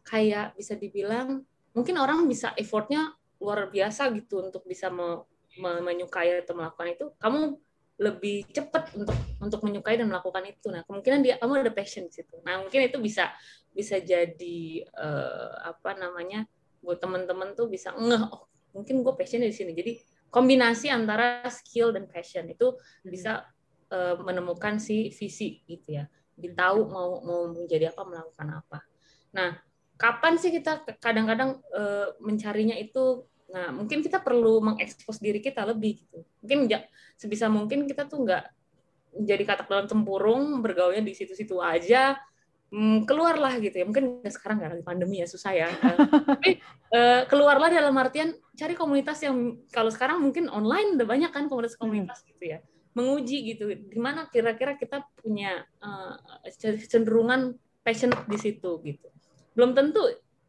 Kayak 0.07 0.55
bisa 0.55 0.73
dibilang 0.79 1.43
mungkin 1.75 1.95
orang 1.99 2.25
bisa 2.25 2.55
effortnya 2.57 3.13
luar 3.37 3.69
biasa 3.69 4.09
gitu 4.17 4.41
untuk 4.41 4.65
bisa 4.65 4.89
me, 4.89 5.21
me, 5.61 5.83
menyukai 5.83 6.41
atau 6.41 6.57
melakukan 6.57 6.87
itu. 6.89 7.05
Kamu 7.21 7.59
lebih 7.97 8.45
cepat 8.53 8.93
untuk 8.93 9.17
untuk 9.41 9.59
menyukai 9.65 9.97
dan 9.97 10.07
melakukan 10.09 10.45
itu. 10.45 10.69
Nah 10.69 10.85
kemungkinan 10.85 11.19
dia 11.25 11.35
kamu 11.41 11.65
ada 11.65 11.73
passion 11.73 12.05
di 12.05 12.13
situ. 12.13 12.37
Nah 12.45 12.61
mungkin 12.61 12.85
itu 12.85 12.97
bisa 13.01 13.33
bisa 13.73 13.97
jadi 14.01 14.85
uh, 14.97 15.73
apa 15.73 15.97
namanya 15.97 16.45
buat 16.81 17.01
teman-teman 17.01 17.57
tuh 17.57 17.65
bisa 17.69 17.93
ngeh 17.97 18.23
oh 18.29 18.45
mungkin 18.77 19.01
gue 19.01 19.13
passion 19.17 19.41
di 19.41 19.49
sini. 19.49 19.73
Jadi 19.73 19.97
kombinasi 20.29 20.91
antara 20.91 21.45
skill 21.47 21.95
dan 21.95 22.05
passion 22.07 22.45
itu 22.47 22.75
hmm. 22.75 23.09
bisa 23.09 23.47
uh, 23.91 24.15
menemukan 24.21 24.77
si 24.77 25.11
visi 25.11 25.63
gitu 25.65 25.97
ya. 25.97 26.05
Jadi 26.37 26.53
tahu 26.53 26.79
mau 26.91 27.21
mau 27.25 27.41
menjadi 27.49 27.89
apa, 27.89 28.01
melakukan 28.05 28.47
apa. 28.61 28.79
Nah, 29.33 29.57
kapan 29.97 30.37
sih 30.37 30.53
kita 30.53 30.85
kadang-kadang 31.01 31.57
uh, 31.73 32.13
mencarinya 32.21 32.77
itu 32.77 33.25
nah 33.47 33.71
mungkin 33.71 34.03
kita 34.03 34.19
perlu 34.19 34.59
mengekspos 34.59 35.23
diri 35.23 35.39
kita 35.39 35.63
lebih 35.63 36.03
gitu. 36.03 36.19
Mungkin 36.43 36.67
sebisa 37.15 37.47
mungkin 37.47 37.87
kita 37.87 38.05
tuh 38.05 38.27
nggak 38.27 38.43
jadi 39.23 39.43
katak 39.47 39.67
dalam 39.71 39.87
tempurung 39.89 40.61
bergaulnya 40.61 41.01
di 41.01 41.15
situ-situ 41.15 41.57
aja 41.57 42.19
hmm, 42.71 43.07
keluarlah 43.07 43.59
gitu 43.59 43.75
ya. 43.75 43.85
Mungkin 43.87 44.23
sekarang 44.27 44.63
nggak 44.63 44.71
lagi 44.77 44.85
pandemi 44.85 45.23
ya 45.23 45.27
susah 45.27 45.51
ya. 45.55 45.67
Uh, 45.71 45.97
tapi 46.37 46.51
uh, 46.91 47.21
keluarlah 47.27 47.71
dalam 47.71 47.95
artian 47.95 48.35
cari 48.57 48.73
komunitas 48.75 49.21
yang 49.23 49.59
kalau 49.71 49.91
sekarang 49.91 50.19
mungkin 50.19 50.51
online 50.51 50.99
udah 50.99 51.07
banyak 51.07 51.31
kan 51.31 51.47
komunitas-komunitas 51.47 52.23
hmm. 52.23 52.27
gitu 52.35 52.43
ya. 52.57 52.59
Menguji 52.97 53.37
gitu 53.53 53.69
gimana 53.93 54.25
kira-kira 54.27 54.73
kita 54.73 55.05
punya 55.21 55.61
uh, 55.85 56.17
cenderungan 56.89 57.55
passion 57.85 58.11
di 58.27 58.37
situ 58.41 58.81
gitu. 58.83 59.07
Belum 59.53 59.71
tentu 59.77 60.01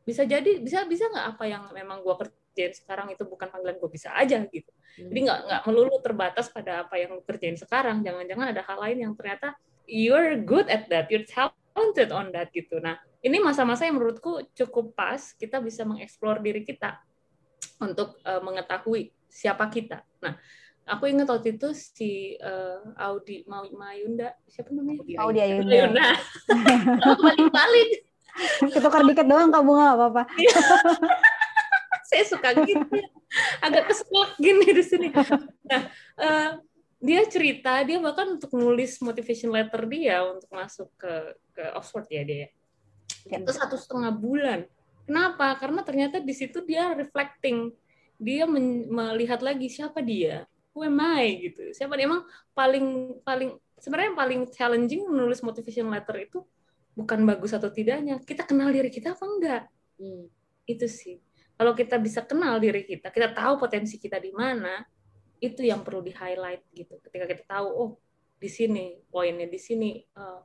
bisa 0.09 0.25
jadi 0.25 0.65
bisa 0.65 0.89
bisa 0.89 1.13
nggak 1.13 1.37
apa 1.37 1.45
yang 1.45 1.69
memang 1.77 2.01
gue 2.01 2.15
kerjain 2.17 2.73
sekarang 2.73 3.13
itu 3.13 3.29
bukan 3.29 3.53
panggilan 3.53 3.77
gue 3.77 3.91
bisa 3.93 4.17
aja 4.17 4.41
gitu. 4.49 4.73
Hmm. 4.99 5.15
jadi 5.15 5.21
nggak 5.31 5.41
nggak 5.47 5.63
melulu 5.69 5.95
terbatas 6.03 6.49
pada 6.51 6.89
apa 6.89 6.97
yang 6.97 7.21
kerjain 7.23 7.61
sekarang. 7.61 8.01
Jangan-jangan 8.01 8.57
ada 8.57 8.65
hal 8.65 8.81
lain 8.81 8.99
yang 9.05 9.13
ternyata 9.13 9.53
you're 9.85 10.41
good 10.41 10.67
at 10.73 10.89
that 10.89 11.13
you're 11.13 11.29
talented 11.29 11.68
on 12.13 12.27
that 12.35 12.49
gitu. 12.51 12.79
Nah, 12.83 12.99
ini 13.23 13.39
masa-masa 13.43 13.87
yang 13.87 13.99
menurutku 13.99 14.43
cukup 14.55 14.95
pas 14.95 15.35
kita 15.35 15.63
bisa 15.63 15.83
mengeksplor 15.87 16.43
diri 16.43 16.63
kita 16.67 16.99
untuk 17.79 18.19
uh, 18.27 18.43
mengetahui 18.43 19.15
siapa 19.31 19.67
kita. 19.71 20.03
Nah, 20.23 20.35
aku 20.89 21.07
ingat 21.11 21.29
waktu 21.31 21.59
itu 21.59 21.71
si 21.77 22.35
uh, 22.41 22.83
Audi 22.99 23.45
Mayunda 23.49 24.35
siapa 24.49 24.73
namanya? 24.75 25.05
Audi 25.23 25.41
Ayunda. 25.43 25.73
Ayunda. 25.73 26.09
balik-balik. 27.25 27.91
Ketukar 28.71 29.03
dikit 29.03 29.27
doang 29.27 29.51
kamu 29.51 29.71
nggak 29.75 29.95
apa-apa. 29.99 30.23
Saya 32.09 32.25
suka 32.25 32.55
gitu. 32.65 32.87
Agak 33.61 33.91
keselak 33.93 34.31
gini 34.41 34.67
di 34.73 34.85
sini. 34.85 35.09
Nah, 35.69 35.83
uh, 36.17 36.51
dia 36.99 37.23
cerita 37.31 37.79
dia 37.87 37.99
bahkan 38.03 38.35
untuk 38.35 38.51
nulis 38.59 38.99
motivation 38.99 39.55
letter 39.55 39.87
dia 39.87 40.27
untuk 40.27 40.51
masuk 40.51 40.91
ke 40.99 41.37
ke 41.59 41.75
Oxford 41.75 42.07
ya 42.07 42.23
dia. 42.23 42.47
Ya. 43.27 43.43
itu 43.43 43.51
satu 43.51 43.75
setengah 43.75 44.15
bulan. 44.15 44.63
Kenapa? 45.03 45.59
Karena 45.59 45.83
ternyata 45.83 46.23
di 46.23 46.31
situ 46.31 46.63
dia 46.63 46.95
reflecting. 46.95 47.75
Dia 48.15 48.47
melihat 48.47 49.43
lagi 49.43 49.67
siapa 49.67 49.99
dia. 49.99 50.47
Who 50.71 50.87
am 50.87 51.03
I? 51.03 51.51
Gitu. 51.51 51.75
Siapa 51.75 51.99
dia? 51.99 52.07
Emang 52.07 52.23
paling 52.55 53.19
paling 53.27 53.59
sebenarnya 53.83 54.15
yang 54.15 54.21
paling 54.21 54.41
challenging 54.55 55.03
menulis 55.11 55.43
motivation 55.43 55.91
letter 55.91 56.15
itu 56.23 56.39
bukan 56.95 57.27
bagus 57.27 57.51
atau 57.51 57.67
tidaknya. 57.75 58.23
Kita 58.23 58.47
kenal 58.47 58.71
diri 58.71 58.87
kita 58.95 59.19
apa 59.19 59.25
enggak? 59.27 59.65
Hmm. 59.99 60.31
itu 60.69 60.87
sih. 60.87 61.19
Kalau 61.59 61.75
kita 61.75 61.99
bisa 61.99 62.23
kenal 62.23 62.61
diri 62.63 62.87
kita 62.87 63.11
kita 63.11 63.35
tahu 63.35 63.59
potensi 63.59 63.99
kita 63.99 64.21
di 64.23 64.31
mana 64.31 64.85
itu 65.43 65.65
yang 65.65 65.83
perlu 65.83 66.05
di 66.05 66.15
highlight 66.15 66.63
gitu. 66.71 67.01
Ketika 67.03 67.25
kita 67.27 67.43
tahu 67.49 67.67
oh 67.67 67.91
di 68.39 68.47
sini 68.47 69.01
poinnya 69.11 69.49
di 69.51 69.59
sini 69.59 69.99
uh, 70.15 70.39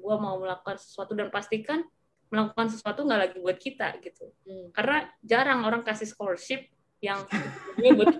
gue 0.00 0.16
mau 0.16 0.40
melakukan 0.40 0.80
sesuatu 0.80 1.12
dan 1.12 1.28
pastikan 1.28 1.84
melakukan 2.30 2.70
sesuatu 2.72 3.04
nggak 3.04 3.20
lagi 3.20 3.36
buat 3.42 3.58
kita 3.58 4.00
gitu 4.00 4.32
hmm. 4.48 4.72
karena 4.72 5.10
jarang 5.20 5.66
orang 5.66 5.82
kasih 5.84 6.08
scholarship 6.08 6.64
yang 7.04 7.20
buat 7.98 8.16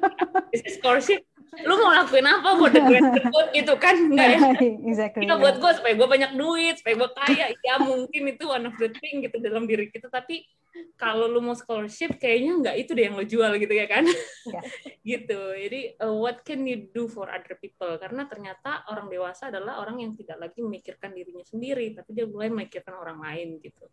scholarship 0.79 1.25
lu 1.51 1.75
mau 1.83 1.91
lakuin 1.91 2.27
apa 2.31 2.49
buat 2.55 2.73
the 2.73 2.83
greater 2.87 3.25
good 3.27 3.49
gitu 3.51 3.75
kan? 3.77 3.97
Enggak 3.99 4.29
ya? 4.31 4.39
Exactly, 4.91 5.27
kita 5.27 5.35
buat 5.37 5.57
gue 5.59 5.73
supaya 5.75 5.95
gue 5.99 6.09
banyak 6.09 6.33
duit 6.39 6.75
supaya 6.79 6.95
gue 6.95 7.11
kaya. 7.11 7.47
Ya 7.67 7.75
mungkin 7.83 8.23
itu 8.31 8.45
one 8.47 8.65
of 8.71 8.75
the 8.79 8.91
thing 9.03 9.27
gitu 9.27 9.37
dalam 9.43 9.67
diri 9.67 9.91
kita. 9.91 10.07
Tapi 10.07 10.47
kalau 10.95 11.27
lu 11.27 11.43
mau 11.43 11.59
scholarship 11.59 12.23
kayaknya 12.23 12.53
nggak 12.63 12.77
itu 12.79 12.91
deh 12.95 13.05
yang 13.11 13.19
lo 13.19 13.25
jual 13.27 13.53
gitu 13.59 13.75
ya 13.75 13.87
kan? 13.91 14.07
Yeah. 14.47 14.65
gitu. 15.19 15.41
Jadi 15.59 15.81
uh, 15.99 16.15
what 16.15 16.47
can 16.47 16.63
you 16.63 16.87
do 16.95 17.11
for 17.11 17.27
other 17.27 17.59
people? 17.59 17.91
Karena 17.99 18.31
ternyata 18.31 18.87
orang 18.87 19.11
dewasa 19.11 19.51
adalah 19.51 19.83
orang 19.83 19.99
yang 20.07 20.15
tidak 20.15 20.39
lagi 20.39 20.63
memikirkan 20.63 21.11
dirinya 21.11 21.43
sendiri 21.43 21.91
tapi 21.99 22.15
dia 22.15 22.31
mulai 22.31 22.49
memikirkan 22.49 22.95
orang 22.95 23.19
lain 23.19 23.59
gitu. 23.59 23.91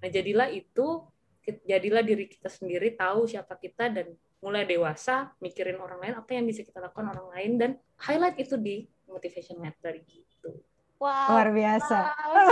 Nah 0.00 0.08
jadilah 0.08 0.48
itu 0.48 1.04
jadilah 1.46 2.02
diri 2.02 2.26
kita 2.26 2.50
sendiri 2.50 2.98
tahu 2.98 3.30
siapa 3.30 3.54
kita 3.54 3.86
dan 3.92 4.10
mulai 4.40 4.68
dewasa 4.68 5.32
mikirin 5.40 5.80
orang 5.80 5.98
lain 6.02 6.14
apa 6.20 6.30
yang 6.36 6.44
bisa 6.44 6.60
kita 6.62 6.78
lakukan 6.78 7.08
orang 7.12 7.28
lain 7.32 7.52
dan 7.56 7.70
highlight 7.98 8.36
itu 8.36 8.54
di 8.60 8.84
motivation 9.08 9.58
letter 9.62 9.96
gitu. 10.04 10.60
Wow. 10.96 11.28
Luar 11.28 11.48
biasa. 11.52 11.96
Wow. 12.08 12.48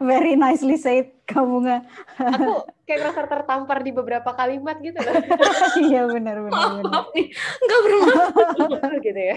Very 0.10 0.34
nicely 0.34 0.74
said 0.74 1.14
kamu 1.22 1.62
nggak? 1.62 1.82
Aku 2.18 2.66
kayak 2.86 2.98
merasa 3.06 3.22
tertampar 3.30 3.78
di 3.86 3.94
beberapa 3.94 4.34
kalimat 4.34 4.78
gitu 4.82 4.98
loh. 4.98 5.14
Iya 5.86 6.10
benar 6.10 6.42
benar. 6.42 6.82
Maaf 6.82 7.08
nih, 7.14 7.30
nggak 7.34 7.80
bermaksud 7.86 9.00
gitu 9.02 9.20
ya. 9.22 9.36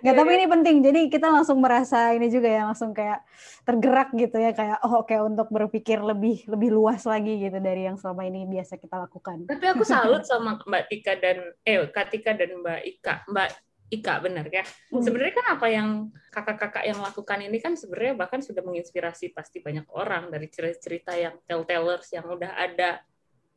Nggak, 0.00 0.14
tapi 0.14 0.30
ini 0.34 0.46
penting. 0.46 0.76
Jadi 0.80 1.00
kita 1.12 1.26
langsung 1.28 1.58
merasa 1.60 2.14
ini 2.16 2.32
juga 2.32 2.48
ya, 2.48 2.62
langsung 2.68 2.96
kayak 2.96 3.20
tergerak 3.68 4.14
gitu 4.16 4.36
ya, 4.40 4.56
kayak 4.56 4.78
oh 4.86 5.04
oke 5.04 5.10
okay, 5.12 5.18
untuk 5.20 5.48
berpikir 5.52 6.00
lebih 6.00 6.46
lebih 6.48 6.70
luas 6.72 7.04
lagi 7.04 7.36
gitu 7.36 7.58
dari 7.60 7.84
yang 7.84 8.00
selama 8.00 8.24
ini 8.24 8.48
biasa 8.48 8.80
kita 8.80 8.96
lakukan. 9.08 9.44
Tapi 9.44 9.64
aku 9.68 9.84
salut 9.84 10.24
sama 10.24 10.56
Mbak 10.62 10.84
Tika 10.88 11.14
dan 11.20 11.38
eh 11.66 11.84
Katika 11.90 12.32
dan 12.32 12.62
Mbak 12.62 12.80
Ika. 12.84 13.14
Mbak 13.28 13.48
Ika 13.88 14.14
benar 14.20 14.46
ya. 14.52 14.64
Hmm. 14.92 15.00
Sebenarnya 15.00 15.34
kan 15.34 15.46
apa 15.56 15.66
yang 15.72 15.88
kakak-kakak 16.28 16.84
yang 16.84 17.00
lakukan 17.00 17.40
ini 17.40 17.56
kan 17.56 17.72
sebenarnya 17.72 18.14
bahkan 18.20 18.44
sudah 18.44 18.60
menginspirasi 18.60 19.32
pasti 19.32 19.64
banyak 19.64 19.88
orang 19.96 20.28
dari 20.28 20.52
cerita-cerita 20.52 21.16
yang 21.16 21.40
telltellers 21.48 22.08
yang 22.12 22.28
udah 22.28 22.52
ada 22.52 23.00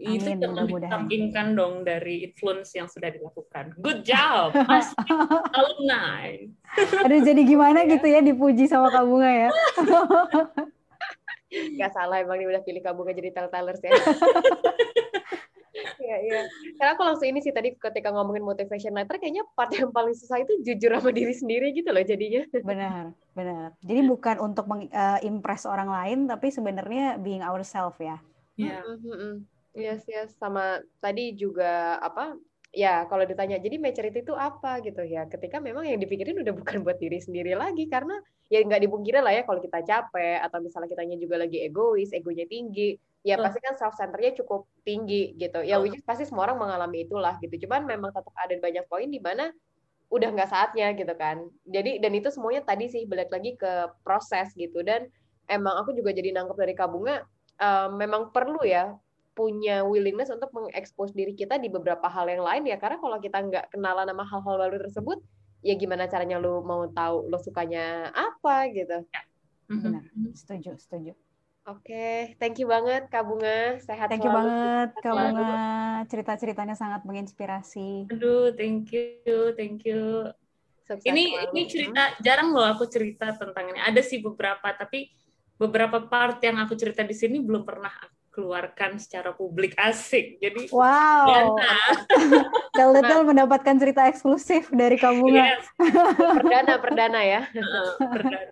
Amin, 0.01 0.17
itu 0.17 0.41
jangan 0.41 0.65
ditampilkan 0.65 1.47
dong 1.53 1.73
dari 1.85 2.25
influence 2.25 2.73
yang 2.73 2.89
sudah 2.89 3.09
dilakukan. 3.13 3.77
Good 3.77 4.01
job, 4.01 4.53
Mas 4.65 4.89
alumni. 5.57 6.33
Aduh, 7.05 7.21
jadi 7.21 7.41
gimana 7.45 7.85
gitu 7.91 8.07
ya 8.09 8.19
dipuji 8.25 8.65
sama 8.65 8.89
Kak 8.89 9.05
Bunga 9.05 9.29
ya? 9.29 9.49
Gak 11.51 11.91
salah 11.91 12.23
emang 12.23 12.39
dia 12.39 12.47
udah 12.47 12.63
pilih 12.63 12.81
Kak 12.81 12.95
Bunga 12.95 13.11
jadi 13.11 13.29
telltellers 13.35 13.81
ya. 13.83 13.91
Iya, 16.01 16.17
iya. 16.27 16.41
Karena 16.75 16.91
aku 16.97 17.03
langsung 17.05 17.27
ini 17.29 17.39
sih 17.39 17.53
tadi 17.55 17.77
ketika 17.77 18.11
ngomongin 18.11 18.43
motivation 18.43 18.91
letter, 18.91 19.15
kayaknya 19.21 19.47
part 19.55 19.71
yang 19.71 19.93
paling 19.93 20.11
susah 20.17 20.43
itu 20.43 20.59
jujur 20.65 20.91
sama 20.97 21.11
diri 21.13 21.31
sendiri 21.31 21.71
gitu 21.71 21.93
loh 21.93 22.03
jadinya. 22.03 22.41
Benar, 22.51 23.03
benar. 23.31 23.67
Jadi 23.79 24.01
bukan 24.03 24.35
untuk 24.43 24.65
mengimpress 24.67 25.63
uh, 25.63 25.71
orang 25.71 25.89
lain, 25.93 26.19
tapi 26.27 26.51
sebenarnya 26.51 27.15
being 27.21 27.45
ourselves 27.45 27.95
ya. 28.01 28.17
Iya. 28.59 28.81
Yeah. 28.81 28.81
Mm 28.83 28.97
-hmm. 28.99 29.33
Yes, 29.71 30.03
yes. 30.07 30.35
Sama 30.35 30.83
tadi 30.99 31.31
juga 31.35 31.95
apa? 32.03 32.35
Ya, 32.71 33.03
kalau 33.11 33.27
ditanya, 33.27 33.59
jadi 33.59 33.75
maturity 33.83 34.23
itu 34.23 34.31
apa 34.31 34.79
gitu 34.79 35.03
ya? 35.03 35.27
Ketika 35.27 35.59
memang 35.59 35.83
yang 35.83 35.99
dipikirin 35.99 36.39
udah 36.39 36.55
bukan 36.55 36.87
buat 36.87 36.95
diri 37.03 37.19
sendiri 37.19 37.51
lagi, 37.51 37.87
karena 37.91 38.15
ya 38.47 38.63
nggak 38.63 38.87
dipungkiri 38.87 39.19
lah 39.19 39.31
ya 39.35 39.43
kalau 39.43 39.59
kita 39.59 39.83
capek 39.83 40.39
atau 40.39 40.59
misalnya 40.63 40.87
kitanya 40.91 41.15
juga 41.19 41.35
lagi 41.39 41.59
egois, 41.63 42.15
egonya 42.15 42.47
tinggi, 42.47 42.95
ya 43.27 43.35
pasti 43.39 43.59
kan 43.59 43.75
self 43.75 43.95
centernya 43.99 44.39
cukup 44.39 44.71
tinggi 44.87 45.35
gitu. 45.35 45.59
Ya, 45.67 45.83
which 45.83 45.99
is 45.99 46.03
pasti 46.07 46.23
semua 46.23 46.47
orang 46.47 46.63
mengalami 46.63 47.03
itulah 47.03 47.35
gitu. 47.43 47.67
Cuman 47.67 47.83
memang 47.83 48.15
tetap 48.15 48.31
ada 48.39 48.55
banyak 48.55 48.87
poin 48.87 49.07
di 49.11 49.19
mana 49.19 49.51
udah 50.11 50.29
nggak 50.31 50.51
saatnya 50.51 50.95
gitu 50.95 51.11
kan. 51.15 51.43
Jadi 51.67 51.99
dan 51.99 52.11
itu 52.15 52.31
semuanya 52.31 52.63
tadi 52.63 52.87
sih 52.87 53.03
balik 53.03 53.31
lagi 53.31 53.55
ke 53.59 53.87
proses 54.03 54.51
gitu 54.55 54.79
dan 54.83 55.07
emang 55.51 55.75
aku 55.79 55.91
juga 55.91 56.15
jadi 56.15 56.35
nangkep 56.35 56.55
dari 56.55 56.75
kabunga 56.75 57.23
um, 57.59 57.99
memang 57.99 58.31
perlu 58.31 58.63
ya 58.63 58.95
punya 59.31 59.87
willingness 59.87 60.29
untuk 60.29 60.51
mengekspos 60.51 61.15
diri 61.15 61.31
kita 61.31 61.55
di 61.55 61.71
beberapa 61.71 62.07
hal 62.11 62.27
yang 62.27 62.43
lain 62.43 62.67
ya. 62.67 62.77
Karena 62.77 62.99
kalau 62.99 63.17
kita 63.17 63.37
nggak 63.39 63.65
kenalan 63.71 64.07
sama 64.07 64.23
hal-hal 64.27 64.55
baru 64.59 64.77
tersebut 64.83 65.19
ya 65.61 65.77
gimana 65.77 66.09
caranya 66.09 66.41
lu 66.41 66.65
mau 66.65 66.89
tahu 66.89 67.29
lo 67.29 67.37
sukanya 67.37 68.09
apa 68.11 68.67
gitu. 68.73 69.05
Ya. 69.07 69.21
benar. 69.71 70.03
Setuju 70.35 70.75
setuju. 70.75 71.13
Oke 71.69 71.93
okay. 71.93 72.17
thank 72.41 72.57
you 72.57 72.67
banget 72.67 73.07
kak 73.07 73.23
bunga. 73.23 73.77
Sehat 73.85 74.09
thank 74.09 74.25
you 74.25 74.33
banget 74.33 74.89
kak 74.99 75.13
bunga. 75.13 75.53
Cerita 76.09 76.33
ceritanya 76.35 76.75
sangat 76.75 77.05
menginspirasi. 77.05 78.09
Aduh 78.09 78.51
thank 78.57 78.91
you 78.91 79.53
thank 79.53 79.85
you. 79.85 80.27
Sukses 80.81 81.05
ini 81.05 81.37
selalu. 81.37 81.53
ini 81.53 81.61
cerita 81.69 82.03
jarang 82.19 82.49
loh 82.51 82.65
aku 82.65 82.89
cerita 82.89 83.31
tentang 83.37 83.69
ini. 83.71 83.79
Ada 83.79 84.01
sih 84.01 84.19
beberapa 84.19 84.73
tapi 84.73 85.13
beberapa 85.61 86.01
part 86.09 86.41
yang 86.41 86.57
aku 86.57 86.73
cerita 86.73 87.05
di 87.05 87.13
sini 87.13 87.37
belum 87.37 87.61
pernah 87.61 87.93
keluarkan 88.31 88.95
secara 88.97 89.35
publik 89.35 89.75
asik. 89.75 90.39
Jadi 90.39 90.71
wow. 90.71 91.59
Tel 92.71 93.23
mendapatkan 93.29 93.75
cerita 93.75 94.07
eksklusif 94.07 94.71
dari 94.71 94.95
kamu 94.95 95.35
yes. 95.35 95.67
perdana 96.39 96.79
perdana 96.79 97.21
ya. 97.21 97.41
perdana. 98.15 98.51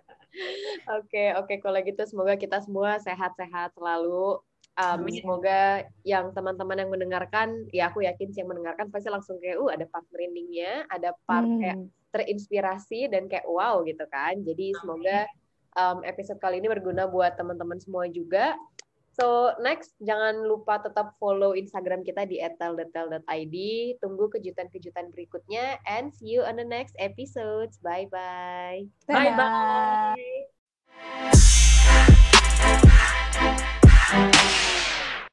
Oke, 1.00 1.34
oke 1.36 1.54
kalau 1.58 1.80
gitu 1.82 2.02
semoga 2.06 2.36
kita 2.36 2.62
semua 2.62 3.00
sehat-sehat 3.02 3.74
selalu. 3.74 4.38
Um, 4.80 5.04
semoga 5.12 5.84
yang 6.06 6.32
teman-teman 6.32 6.78
yang 6.78 6.88
mendengarkan, 6.88 7.68
ya 7.68 7.92
aku 7.92 8.00
yakin 8.06 8.32
sih 8.32 8.40
yang 8.40 8.48
mendengarkan 8.48 8.88
pasti 8.88 9.12
langsung 9.12 9.36
kayak, 9.36 9.60
uh 9.60 9.68
ada 9.68 9.84
part 9.84 10.06
merindingnya, 10.08 10.88
ada 10.88 11.12
part 11.28 11.44
hmm. 11.44 11.60
kayak 11.60 11.78
terinspirasi 12.14 13.10
dan 13.12 13.28
kayak 13.28 13.44
wow 13.44 13.82
gitu 13.84 14.06
kan. 14.08 14.40
Jadi 14.40 14.72
semoga 14.80 15.28
um, 15.76 16.00
episode 16.06 16.40
kali 16.40 16.62
ini 16.62 16.70
berguna 16.70 17.04
buat 17.10 17.36
teman-teman 17.36 17.76
semua 17.82 18.08
juga. 18.08 18.56
So 19.20 19.52
next 19.60 19.92
jangan 20.00 20.48
lupa 20.48 20.80
tetap 20.80 21.20
follow 21.20 21.52
Instagram 21.52 22.00
kita 22.08 22.24
di 22.24 22.40
@tel.tel.id. 22.40 23.56
Tunggu 24.00 24.32
kejutan-kejutan 24.32 25.12
berikutnya 25.12 25.76
and 25.84 26.08
see 26.08 26.32
you 26.32 26.40
on 26.40 26.56
the 26.56 26.64
next 26.64 26.96
episodes. 26.96 27.76
Bye 27.84 28.08
bye. 28.08 28.88
Bye 29.04 29.36
bye. 29.36 30.16
bye. 34.08 34.79